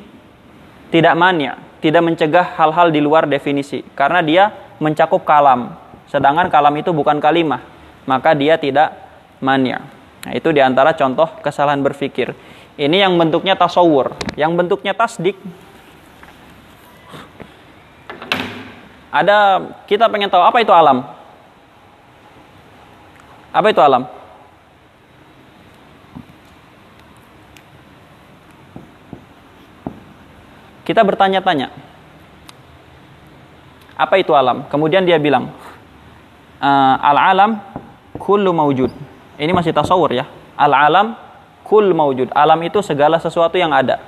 [0.93, 5.73] tidak mania, tidak mencegah hal-hal di luar definisi karena dia mencakup kalam.
[6.05, 7.76] Sedangkan kalam itu bukan kalimah,
[8.07, 8.95] maka dia tidak
[9.43, 9.83] mania.
[10.23, 12.33] Nah, itu di antara contoh kesalahan berpikir.
[12.79, 15.35] Ini yang bentuknya tasawur, yang bentuknya tasdik.
[19.11, 21.03] Ada kita pengen tahu apa itu alam?
[23.51, 24.03] Apa itu alam?
[30.85, 31.67] Kita bertanya-tanya.
[33.97, 34.69] Apa itu alam?
[34.69, 35.51] Kemudian dia bilang,
[36.61, 37.59] uh, al-alam
[38.17, 38.91] kullu mawjud.
[39.37, 40.25] Ini masih tasawur ya.
[40.57, 41.13] Al-alam
[41.61, 42.33] kull mawjud.
[42.33, 44.01] Alam itu segala sesuatu yang ada.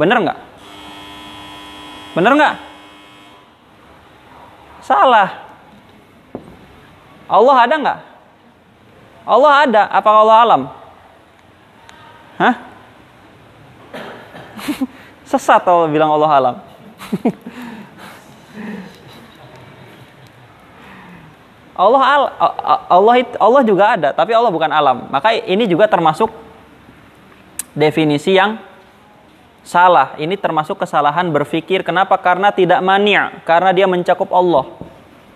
[0.00, 0.38] Benar nggak?
[2.16, 2.54] Benar nggak?
[4.80, 5.28] Salah.
[7.26, 7.98] Allah ada nggak?
[9.26, 10.62] Allah ada, apa Allah alam?
[12.38, 12.54] Hah?
[15.30, 16.56] Sesat kalau bilang Allah alam.
[21.76, 22.24] Allah al,
[22.88, 25.12] Allah Allah juga ada, tapi Allah bukan alam.
[25.12, 26.32] Maka ini juga termasuk
[27.76, 28.56] definisi yang
[29.60, 30.16] salah.
[30.16, 31.84] Ini termasuk kesalahan berpikir.
[31.84, 32.16] Kenapa?
[32.16, 34.64] Karena tidak mania, karena dia mencakup Allah.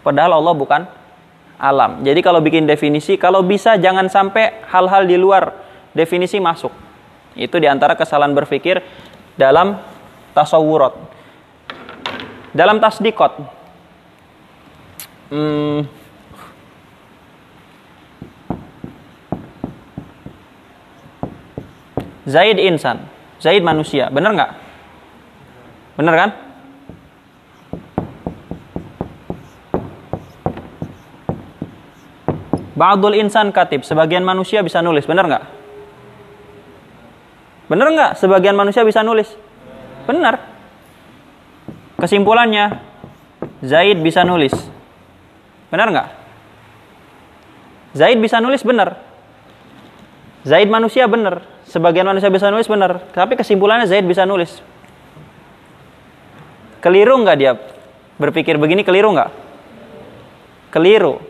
[0.00, 0.82] Padahal Allah bukan
[1.60, 2.00] alam.
[2.00, 5.52] Jadi kalau bikin definisi, kalau bisa jangan sampai hal-hal di luar
[5.92, 6.72] definisi masuk.
[7.36, 8.80] Itu di antara kesalahan berpikir
[9.36, 9.76] dalam
[10.32, 10.96] tasawurat.
[12.56, 13.60] Dalam tasdikot.
[15.30, 15.86] Hmm,
[22.30, 23.10] Zaid insan.
[23.42, 24.06] Zaid manusia.
[24.14, 24.50] Benar nggak?
[25.98, 26.30] Benar kan?
[32.78, 35.44] Ba'dul insan katib, sebagian manusia bisa nulis, benar nggak?
[37.68, 38.10] Benar nggak?
[38.16, 39.28] Sebagian manusia bisa nulis?
[40.08, 40.40] Benar.
[42.00, 42.80] Kesimpulannya,
[43.60, 44.56] Zaid bisa nulis.
[45.68, 46.08] Benar nggak?
[47.92, 48.96] Zaid bisa nulis benar.
[50.48, 51.44] Zaid manusia benar.
[51.70, 52.98] Sebagian manusia bisa nulis benar.
[53.14, 54.58] Tapi kesimpulannya Zaid bisa nulis.
[56.82, 57.54] Keliru nggak dia
[58.18, 58.82] berpikir begini?
[58.82, 59.30] Keliru nggak?
[60.74, 61.22] Keliru.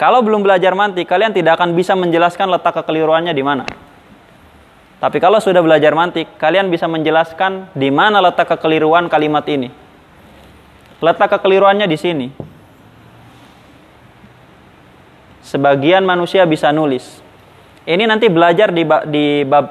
[0.00, 3.68] Kalau belum belajar mantik, kalian tidak akan bisa menjelaskan letak kekeliruannya di mana.
[4.96, 9.68] Tapi kalau sudah belajar mantik, kalian bisa menjelaskan di mana letak kekeliruan kalimat ini.
[11.04, 12.28] Letak kekeliruannya di sini.
[15.44, 17.20] Sebagian manusia bisa nulis.
[17.88, 19.66] Ini nanti belajar di bab di bab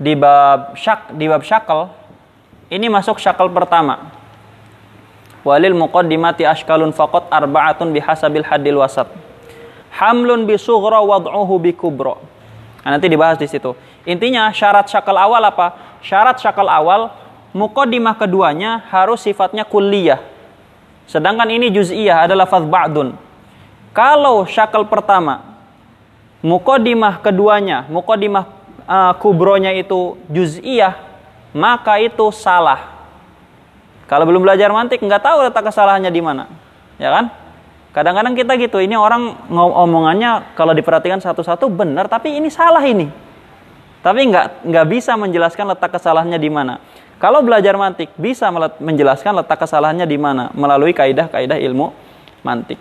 [0.00, 1.92] di bab syak di bab syakal.
[2.70, 4.12] Ini masuk syakal pertama.
[5.44, 9.08] Walil muqaddimati ashkalun faqat arba'atun bihasabil hadil wasat
[9.90, 12.16] hamlun bi sughra wad'uhu bi kubra
[12.80, 13.76] Nah, nanti dibahas di situ.
[14.08, 16.00] Intinya syarat syakal awal apa?
[16.00, 17.12] Syarat syakal awal
[17.52, 20.16] mukodimah keduanya harus sifatnya kulliyah.
[21.04, 23.20] Sedangkan ini juz'iyah adalah lafaz ba'dun.
[23.92, 25.49] Kalau syakal pertama
[26.40, 28.48] mukodimah keduanya, mukodimah
[28.88, 30.96] uh, kubronya itu juz'iyah,
[31.52, 33.00] maka itu salah.
[34.10, 36.50] Kalau belum belajar mantik nggak tahu letak kesalahannya di mana.
[36.98, 37.30] Ya kan?
[37.90, 43.10] Kadang-kadang kita gitu, ini orang ngomongannya kalau diperhatikan satu-satu benar, tapi ini salah ini.
[44.00, 46.80] Tapi nggak nggak bisa menjelaskan letak kesalahannya di mana.
[47.20, 48.48] Kalau belajar mantik bisa
[48.80, 51.92] menjelaskan letak kesalahannya di mana melalui kaidah-kaidah ilmu
[52.40, 52.80] mantik.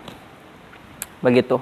[1.19, 1.59] Begitu.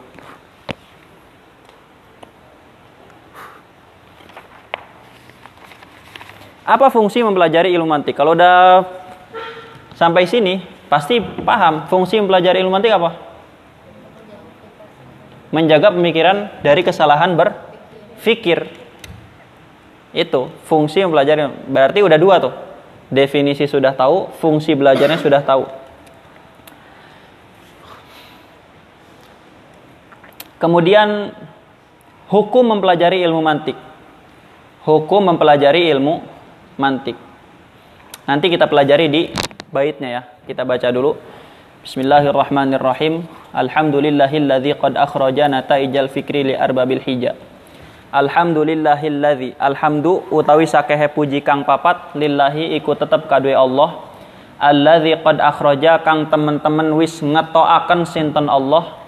[6.67, 8.19] Apa fungsi mempelajari ilmu mantik?
[8.19, 8.83] Kalau udah
[9.95, 10.59] sampai sini
[10.91, 13.27] pasti paham fungsi mempelajari ilmu mantik apa?
[15.51, 18.67] menjaga pemikiran dari kesalahan berfikir.
[20.11, 21.67] Itu fungsi mempelajari.
[21.71, 22.53] Berarti udah dua tuh.
[23.07, 25.63] Definisi sudah tahu, fungsi belajarnya sudah tahu.
[30.59, 31.31] Kemudian
[32.27, 33.77] hukum mempelajari ilmu mantik.
[34.83, 36.19] Hukum mempelajari ilmu
[36.77, 37.17] mantik.
[38.29, 39.21] Nanti kita pelajari di
[39.73, 40.21] baitnya ya.
[40.47, 41.17] Kita baca dulu.
[41.83, 43.25] Bismillahirrahmanirrahim.
[43.51, 47.35] Alhamdulillahilladzi qad akhrajana ta'ijal fikri li arbabil hija.
[48.13, 54.07] Alhamdulillahilladzi alhamdu utawi sakehe puji kang papat lillahi iku tetep kadue Allah.
[54.57, 58.99] Alladzi qad akhraja kang temen-temen wis ngetoaken sinten Allah.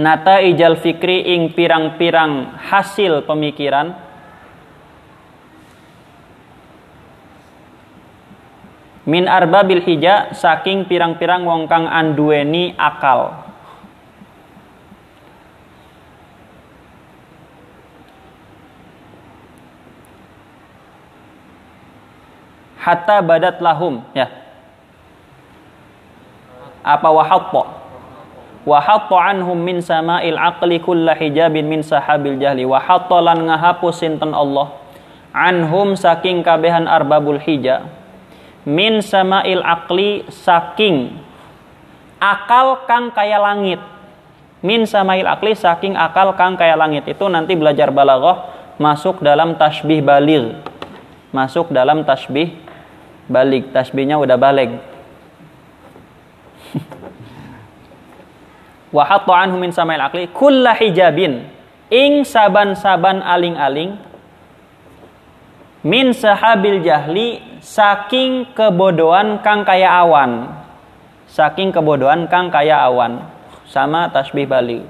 [0.00, 3.92] Nata ijal fikri ing pirang-pirang hasil pemikiran
[9.10, 13.34] min arbabil hija saking pirang-pirang wong kang anduweni akal.
[22.78, 24.30] Hatta badat lahum ya.
[26.86, 27.82] Apa wahatta?
[28.64, 32.62] Wahatta anhum min sama'il aqli kulla hijabin min sahabil jahli.
[32.62, 34.70] Wahatta lan ngahapus sinten Allah.
[35.34, 37.99] Anhum saking kabehan arbabul hija
[38.68, 41.16] min sama'il akli saking.
[42.20, 43.80] Akal kang kaya langit.
[44.60, 47.08] Min sama'il akli saking akal kang kaya langit.
[47.08, 50.60] Itu nanti belajar balaghah masuk dalam tasbih baligh.
[51.32, 52.52] Masuk dalam tasbih
[53.30, 54.74] balik tasbihnya udah balik
[58.96, 61.46] wa hatta anhu min sama'il akli kulla hijabin.
[61.90, 64.09] Ing saban-saban aling-aling
[65.80, 70.48] min sahabil jahli saking kebodohan kang kaya awan.
[71.30, 73.22] Saking kebodohan kang kaya awan.
[73.70, 74.82] Sama tasbih Bali.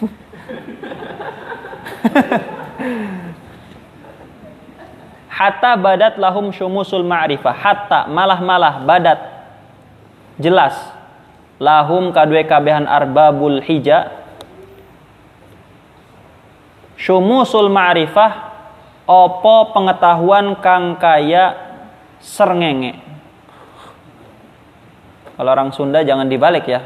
[5.40, 7.54] Hatta badat lahum syumusul ma'rifah.
[7.56, 9.18] Hatta malah-malah badat.
[10.40, 10.74] Jelas.
[11.60, 14.19] Lahum kadue kabehan arbabul hija
[17.00, 18.52] syumusul ma'rifah
[19.08, 21.56] opo pengetahuan kang kaya
[22.20, 23.10] serngenge
[25.40, 26.84] kalau orang Sunda jangan dibalik ya.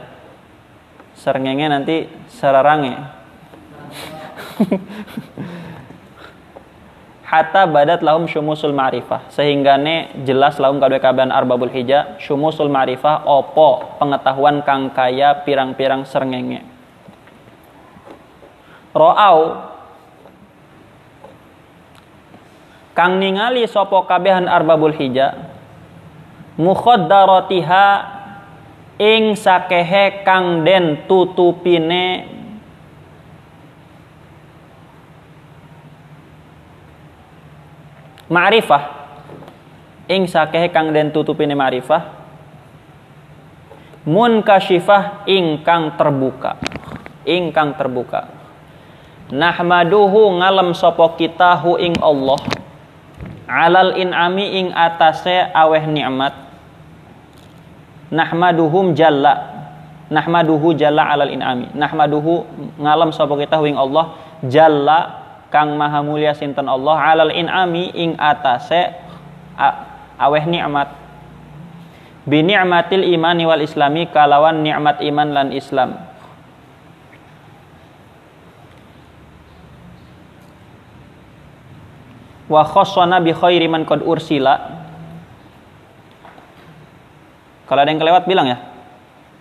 [1.18, 2.94] Serngenge nanti serarange
[7.34, 13.26] hatta badat lahum syumusul ma'rifah sehingga ne jelas lahum kadue kabehan arbabul hija syumusul ma'rifah
[13.26, 16.62] opo pengetahuan kang kaya pirang-pirang serngenge
[18.94, 19.73] ro'au
[22.94, 25.54] kang ningali sopo kabehan arbabul hija
[26.58, 27.86] mukhaddaratiha
[28.98, 32.30] ing sakehe kang den tutupine.
[38.30, 38.82] Ma'rifah.
[40.08, 42.02] Ing sakehe kang den tutupine ma'rifah.
[44.04, 46.60] Munkashifah ingkang terbuka.
[47.24, 48.28] Ingkang terbuka.
[49.32, 52.63] Nahmaduhu ngalem sopo kita hu ing Allah
[53.48, 56.34] alal in'ami ing atase aweh nikmat
[58.14, 59.52] nahmaduhum jalla.
[60.12, 61.72] Nahmaduhu jalla alal in'ami.
[61.72, 62.44] Nahmaduhu
[62.76, 64.14] ngalam sapa kita wing Allah.
[64.44, 64.98] Jalla
[65.48, 66.96] kang maha mulia sinten Allah.
[67.00, 68.92] Alal in'ami ing atase
[70.20, 71.04] aweh nikmat
[72.24, 76.00] bi ni'matil imani wal islami kalawan nikmat iman lan Islam
[82.48, 84.84] wa khossona bi khairi man qad ursila.
[87.64, 88.58] Kalau ada yang kelewat bilang ya.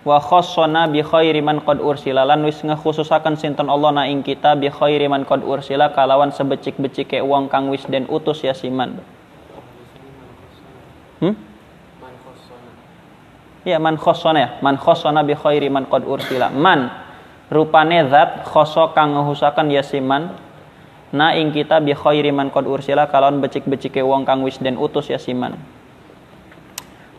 [0.04, 2.24] Wa khassana bi khairi man qad ursila.
[2.28, 7.20] Lan wis ngekhususaken sinten Allah na ing kita bi khairi man qad ursila kalawan sebecik-becike
[7.24, 9.00] wong kang wis den utus ya siman
[11.24, 11.36] hmm?
[13.64, 14.50] Ya man khassana ya.
[14.60, 16.52] Man khassana bi khairi man qad ursila.
[16.52, 16.92] Man
[17.48, 20.36] rupane zat khoso kang ngehusaken ya siman
[21.14, 25.14] na ing kita bi khairi man qad ursila kalawan becik-becike wong kang wis den utus
[25.14, 25.56] ya siman.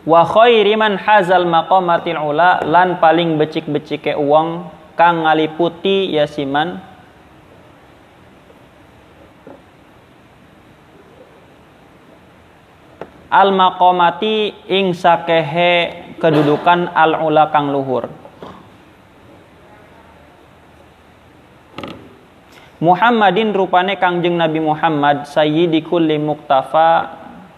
[0.05, 6.77] Wa khairi man hazal maqamatil ula lan paling becik-becike uang kang ngaliputi yasiman
[13.33, 18.07] al maqamati ing sakehe kedudukan al ula kang luhur
[22.83, 27.07] Muhammadin rupane kangjeng Nabi Muhammad sayyidi kulli muktafa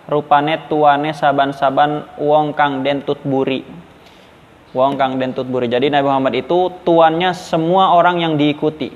[0.05, 3.65] rupane tuane saban-saban wong kang den buri
[4.77, 8.93] wong kang den buri jadi Nabi Muhammad itu tuannya semua orang yang diikuti.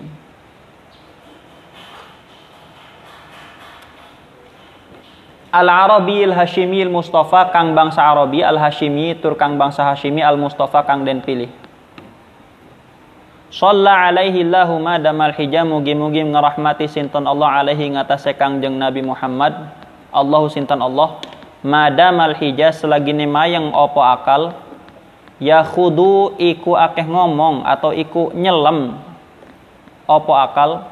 [5.51, 11.51] Al-Arabi al-Hashimi al-Mustafa kang bangsa Arabi al-Hashimi tur kang bangsa Hashimi al-Mustafa kang den pilih
[13.52, 19.76] Shalla alaihi Allahumma damal hijam mugi-mugi ngerahmati sinton Allah alaihi ngatasé Kangjeng Nabi Muhammad.
[20.08, 21.20] Allahu sintan Allah
[21.60, 24.56] madamal hijaz selagi mayang opo akal?
[25.36, 28.95] Ya khudu iku akeh ngomong atau iku nyelem
[30.08, 30.88] opo akal?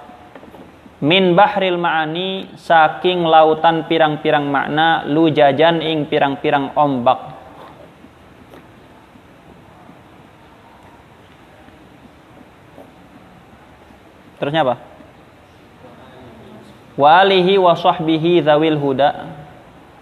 [1.00, 7.39] Min bahril ma'ani saking lautan pirang-pirang makna lu jajan ing pirang-pirang ombak
[14.40, 14.76] terusnya apa?
[17.00, 19.10] Wa alihi wa sahbihi zawil huda.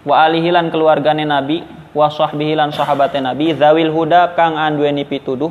[0.06, 1.62] Wa alihi lan keluargane nabi
[1.94, 5.50] wa sahbihi lan sahabate nabi zawil huda kang anduweni pituduh.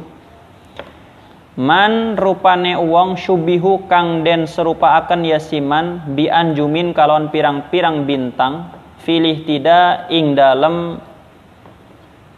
[1.57, 8.69] Man rupane uang syubihu kang den serupa akan yasiman bi anjumin kalon pirang-pirang bintang
[9.01, 11.01] filih tidak ing dalem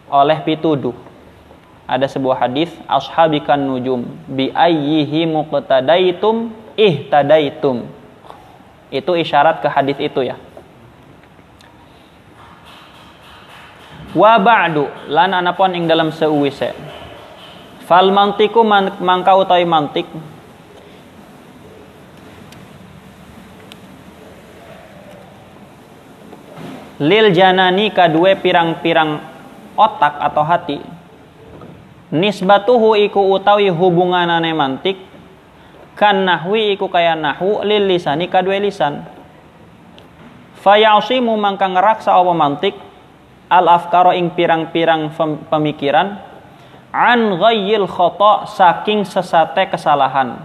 [0.07, 1.09] oleh pituduh
[1.89, 7.89] ada sebuah hadis ashabikan nujum bi ayyihi muqtadaitum ihtadaitum
[8.93, 10.37] itu isyarat ke hadis itu ya.
[14.13, 16.73] Wa ba'du lan anapun ing dalam seuwise.
[17.85, 20.05] Fal mantiku man, utawi mantik
[27.01, 29.25] lil janani kadue pirang-pirang
[29.73, 30.98] otak atau hati
[32.10, 34.97] nisbatuhu iku utawi hubunganane mantik
[35.99, 39.03] kan nahwi iku kaya nahwu lil lisani kadue lisan.
[40.60, 42.76] Fayasimu mangka ngeraksa apa mantik?
[43.49, 45.10] Al afkaro ing pirang-pirang
[45.49, 46.22] pemikiran
[46.93, 50.38] an ghayyil khata saking sesate kesalahan.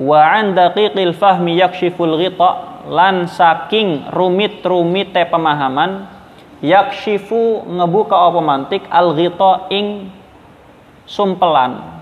[0.00, 6.19] Wa an daqiqil fahmi yakshiful ghita lan saking rumit-rumite pemahaman
[6.60, 10.12] yakshifu ngebuka apa mantik al ghita ing
[11.08, 12.00] sumpelan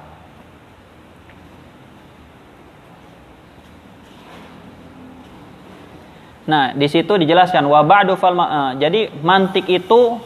[6.48, 10.16] Nah, di situ dijelaskan wa ba'du fal uh, jadi mantik itu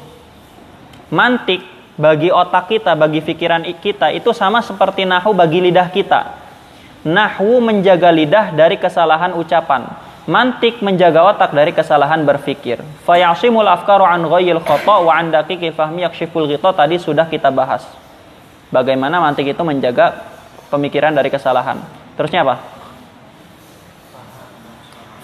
[1.10, 1.66] mantik
[1.98, 6.38] bagi otak kita, bagi pikiran kita itu sama seperti nahu bagi lidah kita.
[7.02, 9.90] Nahwu menjaga lidah dari kesalahan ucapan.
[10.22, 12.78] Mantik menjaga otak dari kesalahan berfikir.
[13.02, 17.82] Fayasimul afkaru an ghayyil khata wa an daqiqi fahmi yakshiful ghita tadi sudah kita bahas.
[18.70, 20.22] Bagaimana mantik itu menjaga
[20.70, 21.82] pemikiran dari kesalahan.
[22.14, 22.56] Terusnya apa?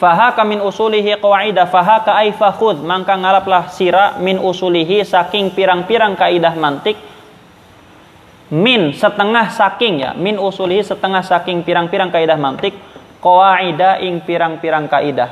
[0.02, 6.54] Fahaka min usulihi qawaida fahaka ay fakhud mangka ngalaplah sira min usulihi saking pirang-pirang kaidah
[6.54, 6.94] mantik
[8.50, 12.78] min setengah saking ya min usulihi setengah saking pirang-pirang kaidah mantik
[13.18, 15.30] qawaida ing pirang-pirang kaidah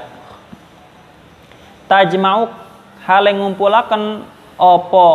[1.86, 2.50] tajma'u
[3.06, 4.26] hale ngumpulaken
[4.58, 5.08] opo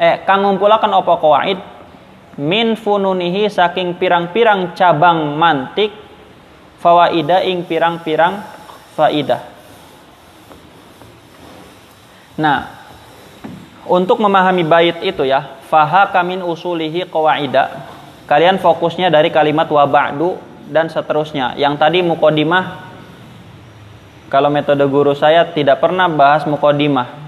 [0.00, 1.58] eh kang ngumpulaken opo qawaid
[2.40, 5.92] min fununihi saking pirang-pirang cabang mantik
[6.80, 8.40] fawaida ing pirang-pirang
[8.96, 9.42] faidah.
[12.40, 12.64] Nah,
[13.84, 17.84] untuk memahami bait itu ya, faha kamin usulihi qawaida.
[18.24, 20.40] Kalian fokusnya dari kalimat wa ba'du
[20.70, 21.58] dan seterusnya.
[21.58, 22.92] Yang tadi mukodimah
[24.32, 27.20] kalau metode guru saya tidak pernah bahas mukodimah.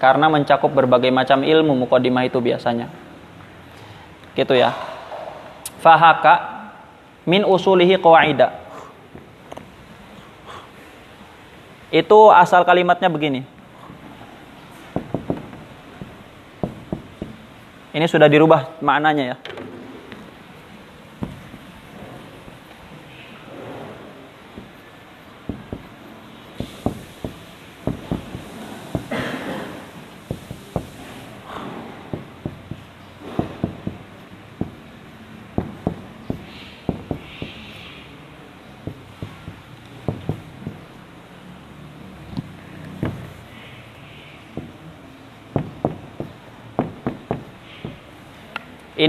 [0.00, 2.88] Karena mencakup berbagai macam ilmu mukodimah itu biasanya.
[4.32, 4.72] Gitu ya.
[5.82, 6.34] Fahaka
[7.26, 8.56] min usulihi qawaida.
[11.90, 13.42] Itu asal kalimatnya begini.
[17.90, 19.36] Ini sudah dirubah maknanya ya.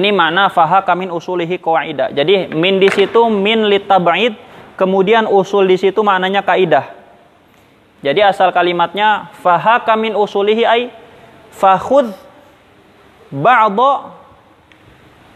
[0.02, 2.10] Ini makna faha kamin usulihi kaidah.
[2.10, 4.34] Jadi min di situ min litab'id,
[4.74, 6.90] kemudian usul di situ maknanya kaidah.
[8.02, 10.90] Jadi asal kalimatnya faha kamin usulihi ay
[11.54, 12.10] fakhud
[13.30, 14.18] ba'dha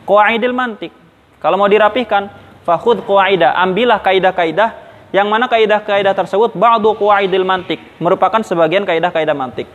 [0.09, 0.89] qawaidil mantik.
[1.37, 2.33] Kalau mau dirapihkan,
[2.65, 4.81] fakhud qawaidah, ambillah kaidah-kaidah
[5.13, 9.69] yang mana kaidah-kaidah tersebut ba'du qawaidil mantik, merupakan sebagian kaidah-kaidah mantik.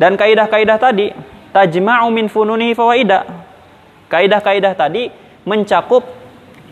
[0.00, 1.12] Dan kaidah-kaidah tadi
[1.52, 3.47] tajma'u min fununihi fawaida
[4.08, 5.12] Kaidah-kaidah tadi
[5.44, 6.04] mencakup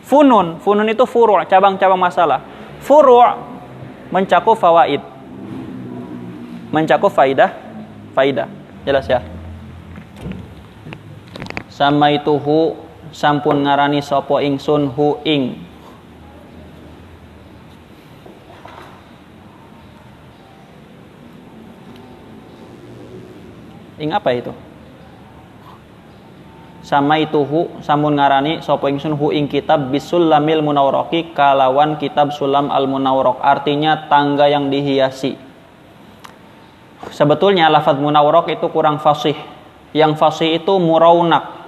[0.05, 0.57] funun.
[0.61, 2.41] Funun itu furu' cabang-cabang masalah.
[2.80, 3.37] Furu'
[4.09, 5.01] mencakup fawaid.
[6.72, 7.53] Mencakup faidah,
[8.16, 8.49] faidah.
[8.84, 9.20] Jelas ya?
[11.68, 15.61] Sama itu hu sampun ngarani sopo ingsun hu ing
[23.97, 24.53] ing apa itu
[26.87, 32.70] sama itu hu samun ngarani sapa ingsun hu ing kitab bisulamil munawroki kalawan kitab sulam
[32.70, 35.34] al munawrok artinya tangga yang dihiasi.
[37.11, 39.34] Sebetulnya lafadz munawrok itu kurang fasih.
[39.91, 41.59] Yang fasih itu muraunak.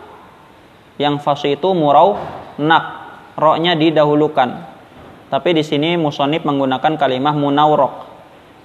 [1.03, 2.85] Yang fasih itu muraunak.
[3.35, 4.71] Roknya didahulukan.
[5.35, 8.07] Tapi di sini musonib menggunakan kalimat munawrok.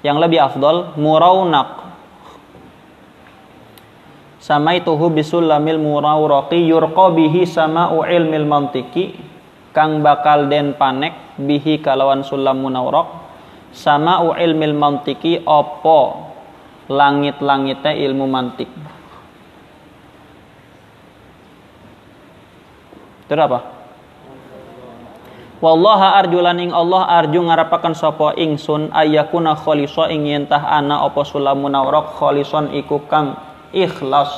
[0.06, 1.83] Yang lebih afdol muraunak
[4.44, 9.16] sama itu bisulamil murawraqi yurqa bihi sama'u ilmil mantiki.
[9.72, 13.08] Kang bakal den panek bihi kalawan sulam munawraq.
[13.72, 16.28] Sama'u ilmil mantiki opo
[16.92, 18.68] langit-langitnya ilmu mantik.
[23.24, 23.60] Itu apa?
[25.64, 27.96] Wallaha arjulan ing Allah arju ngarapakan
[28.36, 34.30] ingsun ayakuna khalisa ing ana apa sulam munawraq khalison iku kang ikhlas.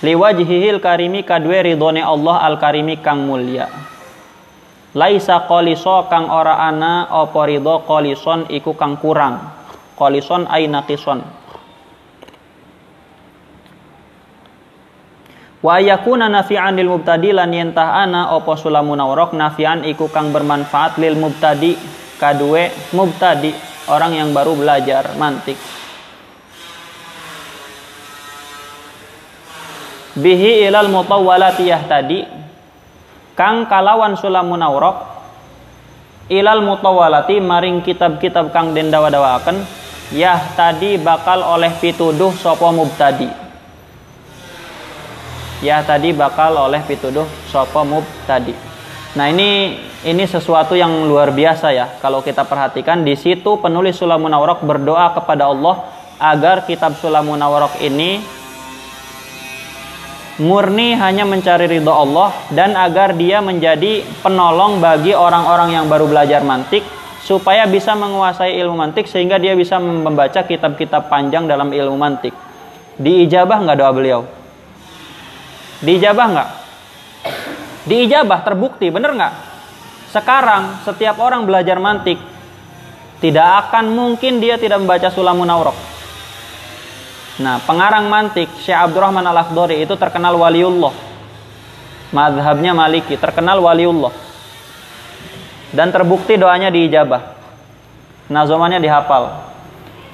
[0.00, 3.70] Liwajhihil karimi kadwe ridone Allah al karimi kang mulia.
[4.96, 9.54] Laisa qaliso kang ora ana apa ridho qalison iku kang kurang.
[9.94, 11.39] Qalison aina qison
[15.60, 20.96] Wa yakuna nafi'an lil mubtadi lan yentah ana apa sulamun awrok nafi'an iku kang bermanfaat
[20.96, 21.76] lil mubtadi
[22.16, 23.52] kadue mubtadi
[23.92, 25.60] orang yang baru belajar mantik.
[30.16, 32.24] Bihi ilal mutawwalatiyah tadi
[33.36, 34.96] kang kalawan sulamun awrok
[36.32, 39.60] ilal mutawalati maring kitab-kitab kang den dawa-dawaaken
[40.16, 43.49] yah tadi bakal oleh pituduh sapa mubtadi
[45.60, 48.52] ya tadi bakal oleh pituduh sopo mub tadi.
[49.16, 51.86] Nah ini ini sesuatu yang luar biasa ya.
[52.00, 55.84] Kalau kita perhatikan di situ penulis Sulamun Awrok berdoa kepada Allah
[56.16, 58.22] agar kitab Sulamun Awrok ini
[60.40, 66.40] murni hanya mencari ridho Allah dan agar dia menjadi penolong bagi orang-orang yang baru belajar
[66.40, 66.80] mantik
[67.20, 72.32] supaya bisa menguasai ilmu mantik sehingga dia bisa membaca kitab-kitab panjang dalam ilmu mantik.
[72.96, 74.39] Diijabah nggak doa beliau?
[75.80, 76.48] Diijabah nggak?
[77.88, 79.34] Diijabah terbukti, bener nggak?
[80.12, 82.18] Sekarang setiap orang belajar mantik
[83.20, 85.76] tidak akan mungkin dia tidak membaca Sulamun Aurok.
[87.40, 90.92] Nah, pengarang mantik Syekh Abdurrahman Al-Akhdari itu terkenal waliullah.
[92.12, 94.12] Madhabnya Maliki, terkenal waliullah.
[95.72, 97.38] Dan terbukti doanya diijabah.
[98.28, 99.46] Nazomannya dihafal.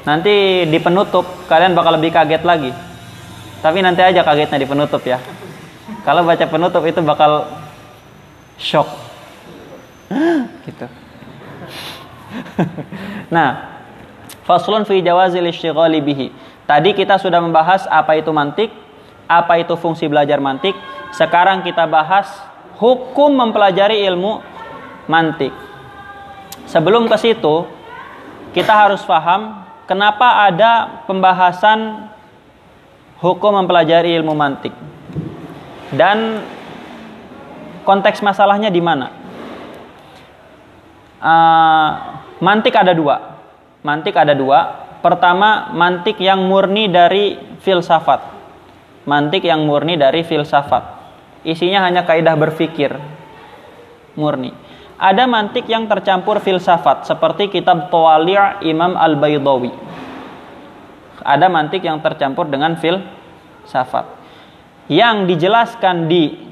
[0.07, 2.71] Nanti di penutup kalian bakal lebih kaget lagi.
[3.65, 5.19] Tapi nanti aja kagetnya di penutup ya.
[6.07, 7.51] Kalau baca penutup itu bakal
[8.63, 8.87] shock.
[10.63, 10.87] gitu.
[13.35, 13.83] nah,
[14.47, 16.31] faslun fi jawazil istighali bihi.
[16.63, 18.71] Tadi kita sudah membahas apa itu mantik,
[19.27, 20.79] apa itu fungsi belajar mantik.
[21.11, 22.31] Sekarang kita bahas
[22.79, 24.47] hukum mempelajari ilmu
[25.11, 25.51] mantik.
[26.71, 27.67] Sebelum ke situ,
[28.55, 32.07] kita harus paham kenapa ada pembahasan
[33.19, 34.75] hukum mempelajari ilmu mantik
[35.95, 36.43] dan
[37.87, 39.07] konteks masalahnya di mana?
[41.17, 41.91] Uh,
[42.37, 43.17] Mantik ada dua.
[43.81, 44.85] Mantik ada dua.
[45.01, 48.21] Pertama, mantik yang murni dari filsafat.
[49.09, 50.85] Mantik yang murni dari filsafat.
[51.47, 52.93] Isinya hanya kaidah berfikir.
[54.19, 54.53] Murni.
[54.97, 59.73] Ada mantik yang tercampur filsafat seperti kitab Tawali' Imam Al-Baydawi.
[61.25, 64.05] Ada mantik yang tercampur dengan filsafat.
[64.87, 66.47] Yang dijelaskan di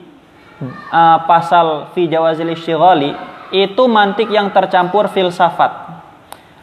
[0.90, 3.14] uh, pasal fi jawazil istighali
[3.54, 6.02] itu mantik yang tercampur filsafat.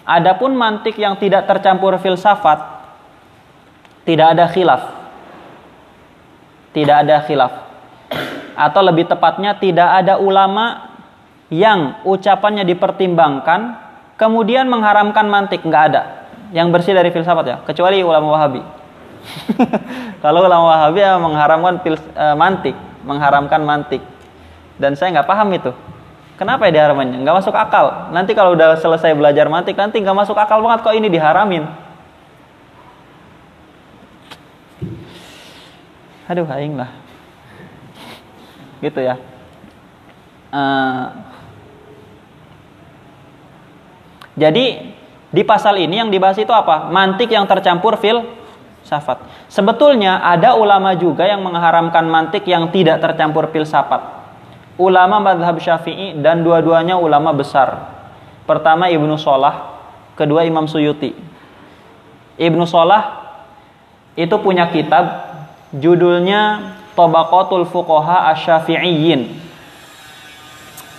[0.04, 2.60] Adapun mantik yang tidak tercampur filsafat
[4.04, 4.84] tidak ada khilaf.
[6.76, 7.54] Tidak ada khilaf.
[8.58, 10.92] Atau lebih tepatnya tidak ada ulama
[11.52, 13.76] yang ucapannya dipertimbangkan
[14.16, 16.02] kemudian mengharamkan mantik, nggak ada.
[16.52, 18.81] Yang bersih dari filsafat ya, kecuali ulama Wahabi.
[20.24, 24.02] Kalau ulama Wahabi ya mengharamkan fils, uh, mantik, mengharamkan mantik.
[24.82, 25.72] Dan saya nggak paham itu.
[26.42, 27.22] Kenapa ya diharamannya?
[27.22, 28.10] Nggak masuk akal.
[28.10, 31.70] Nanti kalau udah selesai belajar mantik, nanti nggak masuk akal banget kok ini diharamin.
[36.26, 36.90] Aduh, aing lah.
[38.82, 39.22] Gitu ya.
[40.50, 41.14] Uh,
[44.34, 44.96] jadi
[45.32, 46.90] di pasal ini yang dibahas itu apa?
[46.90, 48.41] Mantik yang tercampur fil
[48.84, 49.22] safat.
[49.48, 54.22] Sebetulnya ada ulama juga yang mengharamkan mantik yang tidak tercampur filsafat
[54.82, 57.94] ulama madhab syafi'i dan dua-duanya ulama besar.
[58.50, 59.78] Pertama Ibnu Solah,
[60.18, 61.14] kedua Imam Suyuti.
[62.42, 63.22] Ibnu Solah
[64.18, 65.30] itu punya kitab
[65.78, 69.38] judulnya Tobaqatul Fuqaha Asyafi'iyyin.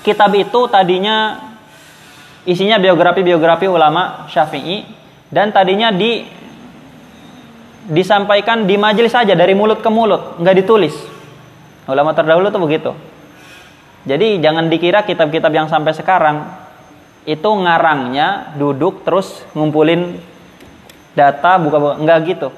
[0.07, 1.39] Kitab itu tadinya
[2.43, 4.87] isinya biografi-biografi ulama Syafi'i
[5.31, 6.27] dan tadinya di
[7.91, 10.95] disampaikan di majelis saja dari mulut ke mulut, nggak ditulis.
[11.91, 12.91] Ulama terdahulu tuh begitu.
[14.07, 16.47] Jadi jangan dikira kitab-kitab yang sampai sekarang
[17.23, 20.19] itu ngarangnya duduk terus ngumpulin
[21.15, 22.49] data buka-buka enggak gitu.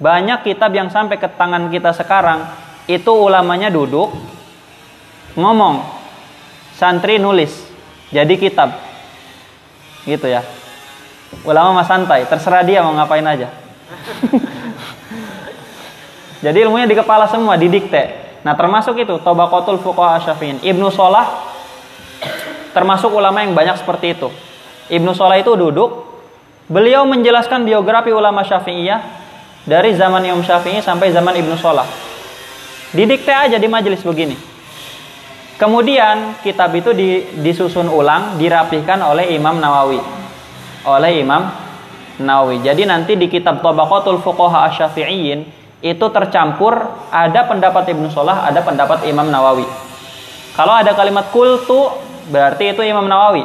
[0.00, 2.48] Banyak kitab yang sampai ke tangan kita sekarang
[2.88, 4.10] itu ulamanya duduk
[5.36, 5.84] ngomong
[6.74, 7.52] santri nulis
[8.10, 8.74] jadi kitab
[10.08, 10.42] gitu ya
[11.46, 13.52] ulama mah santai terserah dia mau ngapain aja
[16.40, 20.64] jadi ilmunya di kepala semua didikte Nah termasuk itu Tobakotul Fuqaha Syafi'in.
[20.64, 21.28] Ibnu Solah
[22.72, 24.28] termasuk ulama yang banyak seperti itu.
[24.90, 26.08] Ibnu Solah itu duduk,
[26.66, 29.00] beliau menjelaskan biografi ulama Syafi'iyah
[29.68, 31.86] dari zaman Imam Syafi'i sampai zaman Ibnu Solah.
[32.96, 34.34] Didikte aja di majelis begini.
[35.60, 36.96] Kemudian kitab itu
[37.44, 40.00] disusun ulang, dirapihkan oleh Imam Nawawi.
[40.88, 41.52] Oleh Imam
[42.16, 42.64] Nawawi.
[42.64, 46.76] Jadi nanti di kitab Tabaqatul Fuqaha Asy-Syafi'iyyin itu tercampur
[47.08, 49.64] ada pendapat Ibnu Solah, ada pendapat Imam Nawawi.
[50.52, 51.88] Kalau ada kalimat kultu
[52.28, 53.44] berarti itu Imam Nawawi.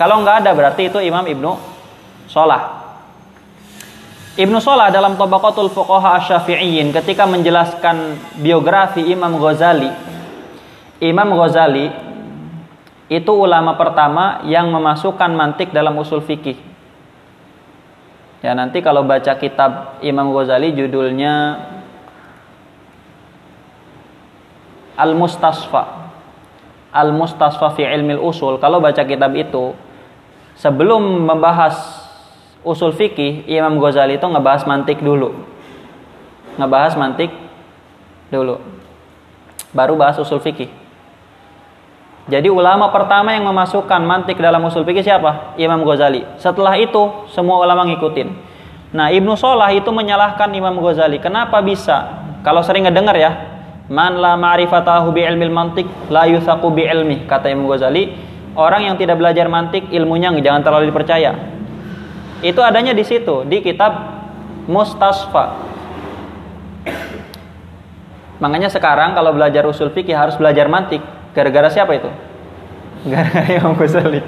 [0.00, 1.52] Kalau nggak ada berarti itu Imam Ibnu
[2.24, 2.80] Solah.
[4.32, 9.92] Ibnu Solah dalam Tabaqatul Fuqaha Asy-Syafi'iyyin ketika menjelaskan biografi Imam Ghazali,
[11.04, 11.92] Imam Ghazali
[13.12, 16.71] itu ulama pertama yang memasukkan mantik dalam usul fikih.
[18.42, 21.62] Ya nanti kalau baca kitab Imam Ghazali judulnya
[24.98, 26.10] Al-Mustasfa.
[26.90, 28.58] Al-Mustasfa fi ilmil usul.
[28.58, 29.78] Kalau baca kitab itu
[30.58, 32.02] sebelum membahas
[32.66, 35.38] usul fikih, Imam Ghazali itu ngebahas mantik dulu.
[36.58, 37.30] Ngebahas mantik
[38.28, 38.58] dulu.
[39.70, 40.81] Baru bahas usul fikih.
[42.30, 45.58] Jadi ulama pertama yang memasukkan mantik dalam usul fikih siapa?
[45.58, 46.22] Imam Ghazali.
[46.38, 48.28] Setelah itu semua ulama ngikutin.
[48.94, 51.18] Nah Ibnu Solah itu menyalahkan Imam Ghazali.
[51.18, 52.22] Kenapa bisa?
[52.46, 53.30] Kalau sering ngedengar ya,
[53.90, 58.30] man la ma'rifatahu bi ilmil mantik la yuthaku bi ilmi kata Imam Ghazali.
[58.54, 61.34] Orang yang tidak belajar mantik ilmunya jangan terlalu dipercaya.
[62.44, 64.22] Itu adanya di situ di kitab
[64.70, 65.58] Mustasfa.
[68.38, 71.02] Makanya sekarang kalau belajar usul fikih harus belajar mantik
[71.32, 72.08] Gara-gara siapa itu?
[73.08, 74.20] Gara-gara Imam Ghazali.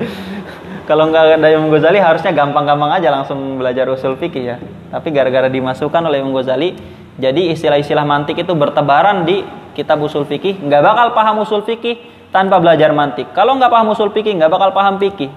[0.84, 4.56] Kalau nggak ada Imam Ghazali harusnya gampang-gampang aja langsung belajar usul fikih ya.
[4.92, 6.76] Tapi gara-gara dimasukkan oleh Imam Ghazali,
[7.16, 9.40] jadi istilah-istilah mantik itu bertebaran di
[9.72, 10.60] kitab usul fikih.
[10.60, 13.32] Nggak bakal paham usul fikih tanpa belajar mantik.
[13.32, 15.32] Kalau nggak paham usul fikih, nggak bakal paham fikih.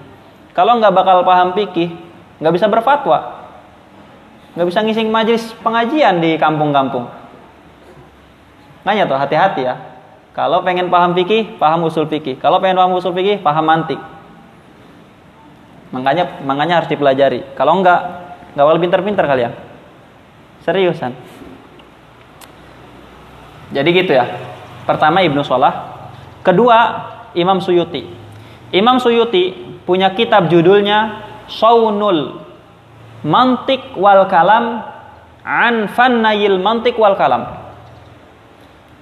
[0.52, 1.96] Kalau nggak bakal paham fikih,
[2.44, 3.38] nggak bisa berfatwa.
[4.52, 7.08] Nggak bisa ngisi majelis pengajian di kampung-kampung.
[8.84, 9.87] Nanya tuh hati-hati ya.
[10.38, 12.38] Kalau pengen paham fikih, paham usul fikih.
[12.38, 13.98] Kalau pengen paham usul fikih, paham mantik.
[15.90, 17.58] Makanya makanya harus dipelajari.
[17.58, 17.98] Kalau enggak,
[18.54, 19.52] enggak boleh pinter-pinter kalian.
[20.62, 21.10] Seriusan.
[23.74, 24.30] Jadi gitu ya.
[24.86, 26.06] Pertama Ibnu Salah,
[26.46, 26.78] kedua
[27.34, 28.06] Imam Suyuti.
[28.70, 31.18] Imam Suyuti punya kitab judulnya
[31.50, 32.46] Saunul
[33.26, 34.86] Mantik wal Kalam
[35.42, 37.67] an Fannayil Mantik wal Kalam.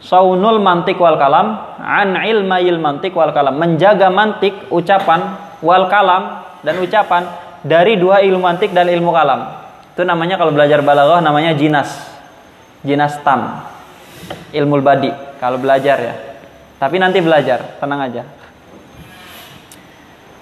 [0.00, 3.56] Saunul Mantik wal Kalam an Ilmayil Mantik wal Kalam.
[3.56, 7.22] Menjaga mantik, ucapan, wal kalam dan ucapan
[7.64, 9.66] dari dua ilmu mantik dan ilmu kalam.
[9.96, 11.88] Itu namanya kalau belajar balaghah namanya jinas.
[12.84, 13.64] Jinas tam.
[14.52, 16.14] Ilmu badi kalau belajar ya.
[16.76, 18.22] Tapi nanti belajar, tenang aja.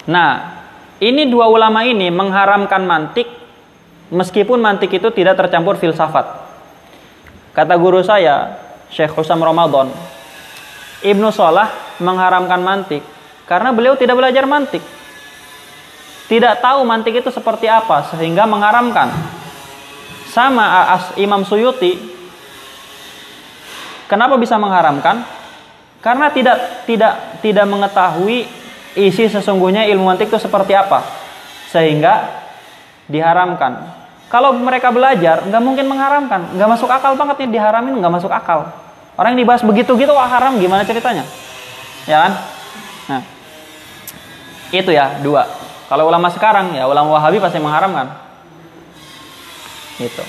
[0.05, 0.31] Nah,
[0.99, 3.25] ini dua ulama ini mengharamkan mantik
[4.11, 6.43] meskipun mantik itu tidak tercampur filsafat.
[7.55, 8.59] Kata guru saya,
[8.93, 9.89] Syekh Husam Ramadan,
[11.01, 13.01] Ibnu Salah mengharamkan mantik
[13.45, 14.81] karena beliau tidak belajar mantik.
[16.25, 19.13] Tidak tahu mantik itu seperti apa sehingga mengharamkan.
[20.33, 22.15] Sama As Imam Suyuti
[24.05, 25.25] Kenapa bisa mengharamkan?
[25.97, 28.45] Karena tidak tidak tidak mengetahui
[28.93, 31.01] isi sesungguhnya ilmu mantik itu seperti apa,
[31.73, 32.45] sehingga
[33.09, 34.04] diharamkan.
[34.35, 38.67] Kalau mereka belajar, nggak mungkin mengharamkan, nggak masuk akal banget nih diharamin, nggak masuk akal.
[39.15, 41.23] Orang yang dibahas begitu gitu wah haram gimana ceritanya?
[42.03, 42.31] Ya kan?
[43.07, 43.21] Nah,
[44.75, 45.47] itu ya dua.
[45.87, 48.11] Kalau ulama sekarang ya ulama Wahabi pasti mengharamkan.
[50.03, 50.27] Itu.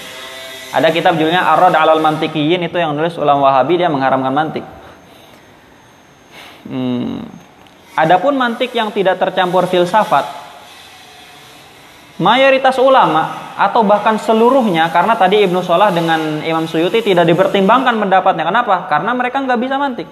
[0.71, 4.63] Ada kitab judulnya Arad alal Mantikiyin itu yang nulis ulama Wahabi dia mengharamkan mantik.
[6.63, 7.27] Hmm.
[7.99, 10.46] Adapun mantik yang tidak tercampur filsafat,
[12.17, 18.45] mayoritas ulama atau bahkan seluruhnya karena tadi Ibnu Solah dengan Imam Suyuti tidak dipertimbangkan pendapatnya.
[18.49, 18.89] Kenapa?
[18.89, 20.09] Karena mereka nggak bisa mantik.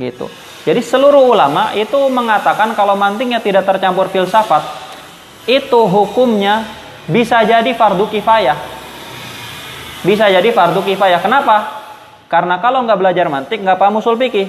[0.00, 0.26] Gitu.
[0.64, 4.64] Jadi seluruh ulama itu mengatakan kalau mantingnya tidak tercampur filsafat,
[5.48, 6.68] itu hukumnya
[7.08, 8.80] bisa jadi fardu kifayah
[10.00, 11.20] bisa jadi fardu kifayah.
[11.20, 11.84] Kenapa?
[12.30, 14.48] Karena kalau nggak belajar mantik, nggak paham usul fikih.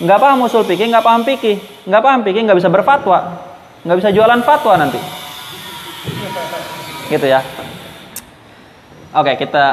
[0.00, 1.56] Nggak paham usul fikih, nggak paham fikih.
[1.86, 3.18] Nggak paham fikih, nggak bisa berfatwa.
[3.84, 5.19] Nggak bisa jualan fatwa nanti.
[7.10, 7.42] Gitu ya.
[9.10, 9.64] Oke, kita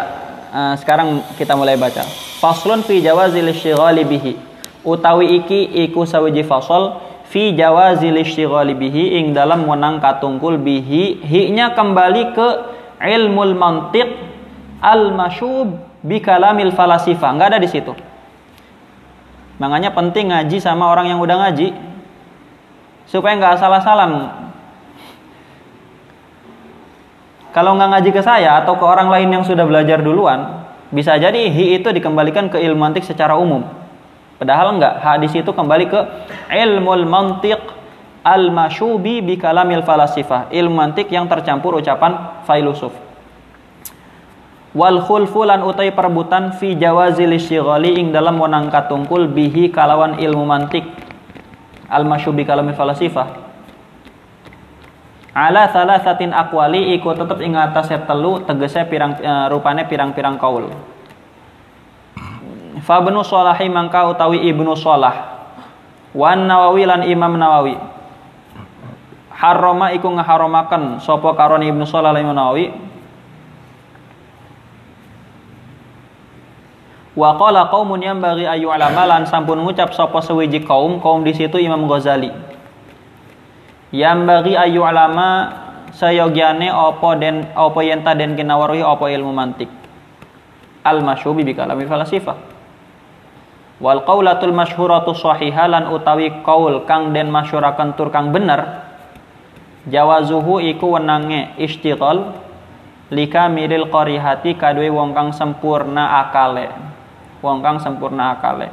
[0.49, 2.01] uh, sekarang kita mulai baca.
[2.41, 4.33] Faslun fi jawazil isyighali bihi.
[4.81, 6.97] Utawi iki iku sawiji fasal
[7.29, 12.47] fi jawazil isyighali bihi ing dalam menang katungkul bihi hi-nya kembali ke
[12.97, 14.09] ilmu mantiq
[14.81, 17.29] al-masyub bi kalamil falasifa.
[17.29, 17.93] Enggak ada di situ.
[19.61, 21.73] Makanya penting ngaji sama orang yang udah ngaji
[23.05, 24.46] supaya nggak salah-salah.
[27.57, 31.49] Kalau nggak ngaji ke saya atau ke orang lain yang sudah belajar duluan, bisa jadi
[31.49, 33.65] hi itu dikembalikan ke ilmu mantik secara umum.
[34.37, 35.99] Padahal enggak, hadis itu kembali ke
[36.53, 37.57] ilmu mantiq
[38.21, 42.93] al-masyubi bi kalamil falasifah, ilmu mantik yang tercampur ucapan filosof
[44.77, 50.45] wal khulfu lan utai perebutan fi jawazil syighali ing dalam wenang katungkul bihi kalawan ilmu
[50.45, 50.85] mantik
[51.89, 53.46] al masyubi kalami falasifah
[55.37, 55.69] ala
[56.01, 60.73] satin akwali iku tetep ing atase telu tegese pirang uh, rupane pirang-pirang kaul.
[62.81, 65.45] Fa ibnu salahi mangka utawi ibnu salah
[66.17, 67.77] wan nawawi lan imam nawawi.
[69.37, 72.73] Harrama iku ngaharomaken sapa karon ibnu salah lan nawawi?
[77.13, 81.57] Wa qala qaumun yang bagi ayu alamalan sampun ngucap sapa sewiji kaum, kaum di situ
[81.61, 82.56] Imam Ghazali.
[83.91, 85.53] Yang bagi ayu alama
[85.95, 89.71] sayogiane opo den opo yenta den kinawaruhi opo ilmu mantik.
[90.83, 92.37] Al masyubi bi kalami falasifah.
[93.77, 98.87] Wal qaulatul masyhuratu sahihalan utawi kaul kang den masyurakan tur kang bener
[99.87, 102.35] jawazuhu iku wenange istiqal
[103.13, 106.73] lika miril qarihati kadwe wong kang sempurna akale
[107.39, 108.67] wong kang sempurna akale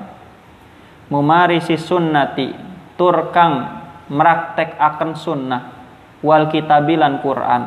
[1.12, 2.50] mumarisi sunnati
[2.98, 5.62] tur kang meraktek akan sunnah
[6.20, 7.62] wal kitabilan Quran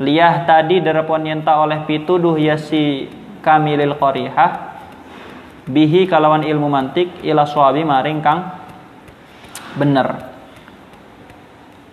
[0.00, 3.08] liyah tadi derepon yenta oleh pituduh yasi
[3.44, 4.80] kamilil qorihah
[5.68, 8.56] bihi kalawan ilmu mantik ila suabi maring kang
[9.76, 10.28] bener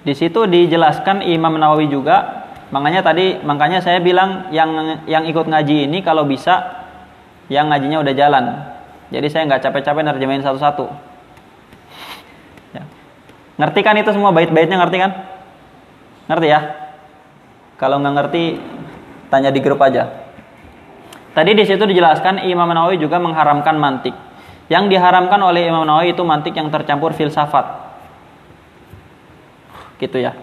[0.08, 5.88] di situ dijelaskan Imam Nawawi juga makanya tadi makanya saya bilang yang yang ikut ngaji
[5.88, 6.78] ini kalau bisa
[7.47, 8.45] yang ngajinya udah jalan.
[9.08, 10.86] Jadi saya nggak capek-capek nerjemahin satu-satu.
[13.58, 15.12] Ngerti kan itu semua bait-baitnya ngerti kan?
[16.30, 16.60] Ngerti ya?
[17.82, 18.43] Kalau nggak ngerti
[19.34, 20.30] tanya di grup aja.
[21.34, 24.14] Tadi di situ dijelaskan Imam Nawawi juga mengharamkan mantik.
[24.70, 27.66] Yang diharamkan oleh Imam Nawawi itu mantik yang tercampur filsafat.
[30.01, 30.34] Gitu ya.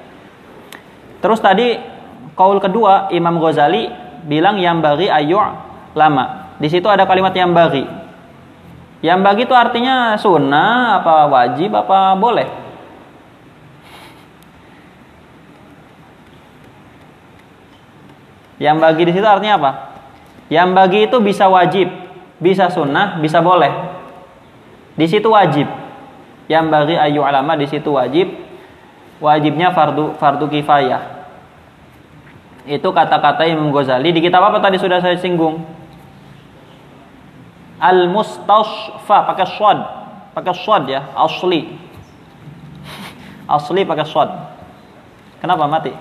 [1.22, 1.78] Terus tadi
[2.34, 3.90] kaul kedua Imam Ghazali
[4.26, 5.38] bilang yang bagi ayu
[5.94, 6.54] lama.
[6.58, 7.86] Di situ ada kalimat yang bagi.
[9.02, 12.63] Yang bagi itu artinya sunnah, apa wajib, apa boleh.
[18.62, 19.70] Yang bagi di situ artinya apa?
[20.52, 21.88] Yang bagi itu bisa wajib,
[22.38, 23.72] bisa sunnah, bisa boleh.
[24.94, 25.66] Di situ wajib.
[26.46, 28.30] Yang bagi ayu alama di situ wajib.
[29.18, 31.26] Wajibnya fardu fardu kifayah.
[32.64, 35.60] Itu kata-kata Imam Ghazali di kitab apa tadi sudah saya singgung?
[37.76, 39.78] Al mustashfa pakai shad,
[40.32, 41.76] pakai shad ya, asli.
[43.56, 44.30] Asli pakai shad.
[45.44, 45.92] Kenapa mati?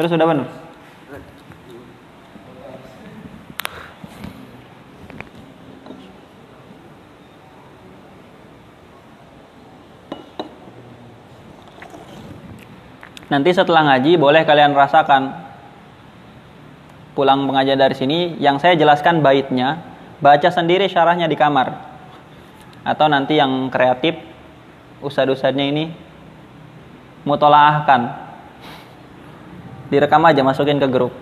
[0.00, 0.48] Terus sudah benar?
[13.28, 15.36] Nanti setelah ngaji boleh kalian rasakan
[17.12, 19.84] pulang pengajian dari sini yang saya jelaskan baitnya,
[20.24, 21.76] baca sendiri syarahnya di kamar.
[22.88, 24.16] Atau nanti yang kreatif
[25.04, 25.92] usad-usadnya ini
[27.28, 28.29] mutolaahkan
[29.90, 31.12] direkam aja masukin ke grup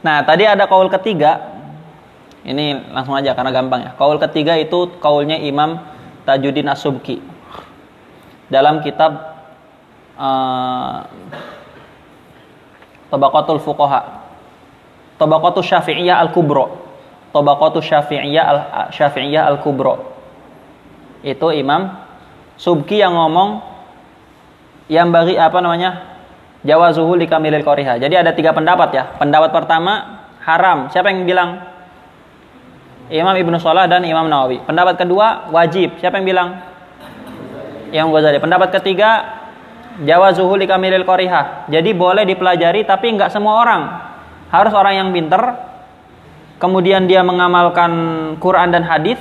[0.00, 1.60] Nah, tadi ada kaul ketiga.
[2.40, 3.92] Ini langsung aja karena gampang ya.
[4.00, 5.76] Kaul ketiga itu kaulnya Imam
[6.24, 7.39] Tajuddin As-Subki
[8.50, 9.40] dalam kitab
[10.18, 11.06] uh,
[13.10, 14.00] Tabaqatul Fuqaha
[15.16, 16.66] Tabaqatul Syafi'iyah Al-Kubra
[17.30, 18.58] Tabaqatul Syafi'iyah Al
[18.90, 19.94] Syafi'iyah Al-Kubra
[21.22, 21.94] itu Imam
[22.60, 23.64] Subki yang ngomong
[24.90, 26.20] yang bagi apa namanya
[26.66, 29.04] jawazuhu li kamilil qoriha jadi ada tiga pendapat ya.
[29.16, 30.88] Pendapat pertama haram.
[30.92, 31.50] Siapa yang bilang?
[33.10, 34.62] Imam Ibnu Salah dan Imam Nawawi.
[34.62, 35.98] Pendapat kedua wajib.
[35.98, 36.48] Siapa yang bilang
[37.90, 38.38] Imam Ghazali.
[38.38, 39.40] Pendapat ketiga,
[40.00, 41.68] Jawa li kamilil qoriha.
[41.68, 43.82] Jadi boleh dipelajari tapi nggak semua orang.
[44.48, 45.42] Harus orang yang pinter.
[46.60, 47.92] Kemudian dia mengamalkan
[48.40, 49.18] Quran dan hadis.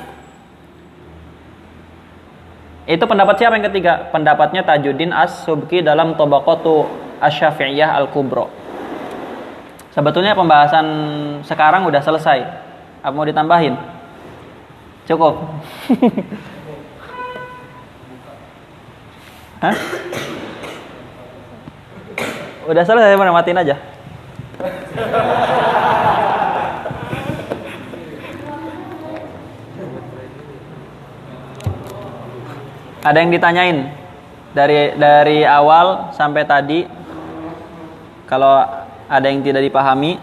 [2.90, 4.10] Itu pendapat siapa yang ketiga?
[4.10, 6.90] Pendapatnya Tajuddin As-Subki dalam Tabaqatu
[7.22, 8.50] Asy-Syafi'iyah Al-Kubra.
[9.94, 10.88] Sebetulnya pembahasan
[11.46, 12.40] sekarang udah selesai.
[13.06, 13.78] Apa mau ditambahin?
[15.06, 15.38] Cukup.
[19.60, 19.76] Hah?
[22.64, 23.76] Udah selesai mana matiin aja.
[33.04, 33.78] Ada yang ditanyain
[34.56, 36.80] dari dari awal sampai tadi.
[38.32, 38.64] Kalau
[39.10, 40.22] ada yang tidak dipahami,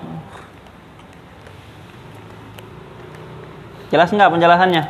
[3.92, 4.82] jelas nggak penjelasannya?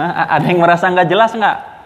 [0.00, 0.12] Hah?
[0.40, 1.77] Ada yang merasa nggak jelas nggak?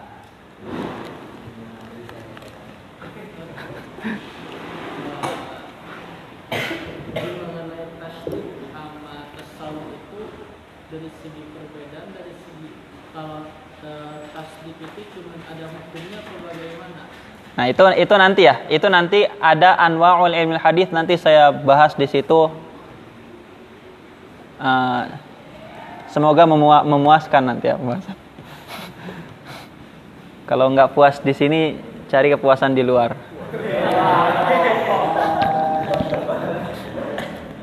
[17.53, 18.65] Nah, itu itu nanti ya.
[18.65, 22.49] Itu nanti ada anwaul ilmu hadis nanti saya bahas di situ.
[24.57, 25.03] Uh,
[26.09, 28.17] semoga memua memuaskan nanti ya pembahasan.
[30.49, 31.77] Kalau nggak puas di sini,
[32.09, 33.13] cari kepuasan di luar.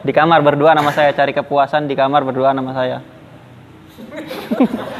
[0.01, 2.99] Di kamar berdua nama saya cari kepuasan di kamar berdua nama saya.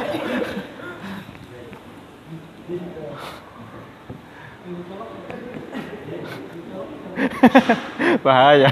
[8.25, 8.69] Bahaya.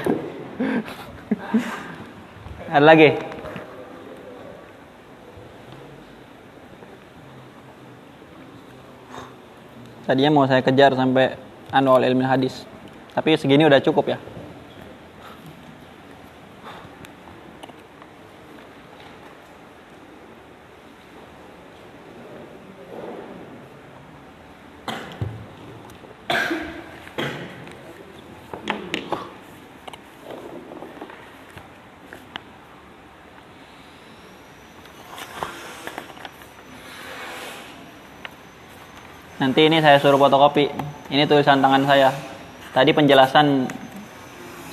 [2.69, 3.09] Ada lagi?
[10.09, 11.37] Tadinya mau saya kejar sampai
[11.69, 12.65] anwal ilmu hadis.
[13.13, 14.17] Tapi segini udah cukup ya.
[39.39, 40.67] Nanti ini saya suruh fotokopi.
[41.07, 42.11] Ini tulisan tangan saya.
[42.75, 43.71] Tadi penjelasan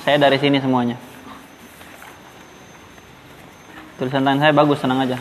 [0.03, 0.99] saya dari sini semuanya.
[3.95, 5.17] Tulisan tangan saya bagus, senang aja.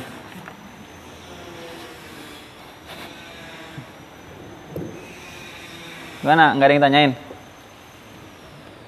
[6.21, 6.59] Gimana?
[6.59, 7.13] Nggak ada yang tanyain?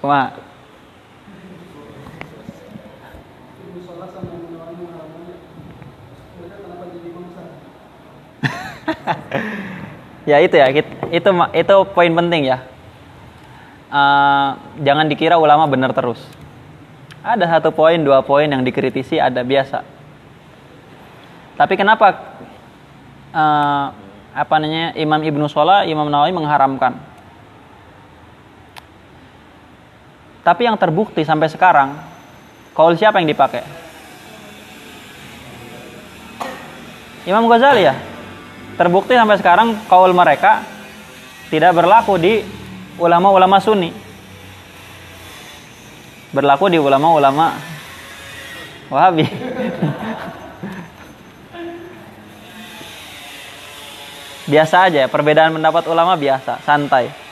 [0.02, 0.47] Kuma?
[10.28, 10.68] Ya itu ya,
[11.08, 12.60] itu itu poin penting ya.
[13.88, 16.20] Uh, jangan dikira ulama benar terus.
[17.24, 19.80] Ada satu poin, dua poin yang dikritisi ada biasa.
[21.56, 22.36] Tapi kenapa
[23.32, 23.86] uh,
[24.36, 27.00] apa namanya Imam Ibnu Sola, Imam Nawawi mengharamkan?
[30.44, 31.98] Tapi yang terbukti sampai sekarang,
[32.72, 33.64] kaul siapa yang dipakai?
[37.28, 38.07] Imam Ghazali ya.
[38.78, 40.62] Terbukti sampai sekarang kaul mereka
[41.50, 42.46] tidak berlaku di
[43.02, 43.90] ulama-ulama Sunni.
[46.30, 47.58] Berlaku di ulama-ulama
[48.88, 49.26] Wahabi.
[54.48, 57.27] biasa aja, perbedaan pendapat ulama biasa, santai.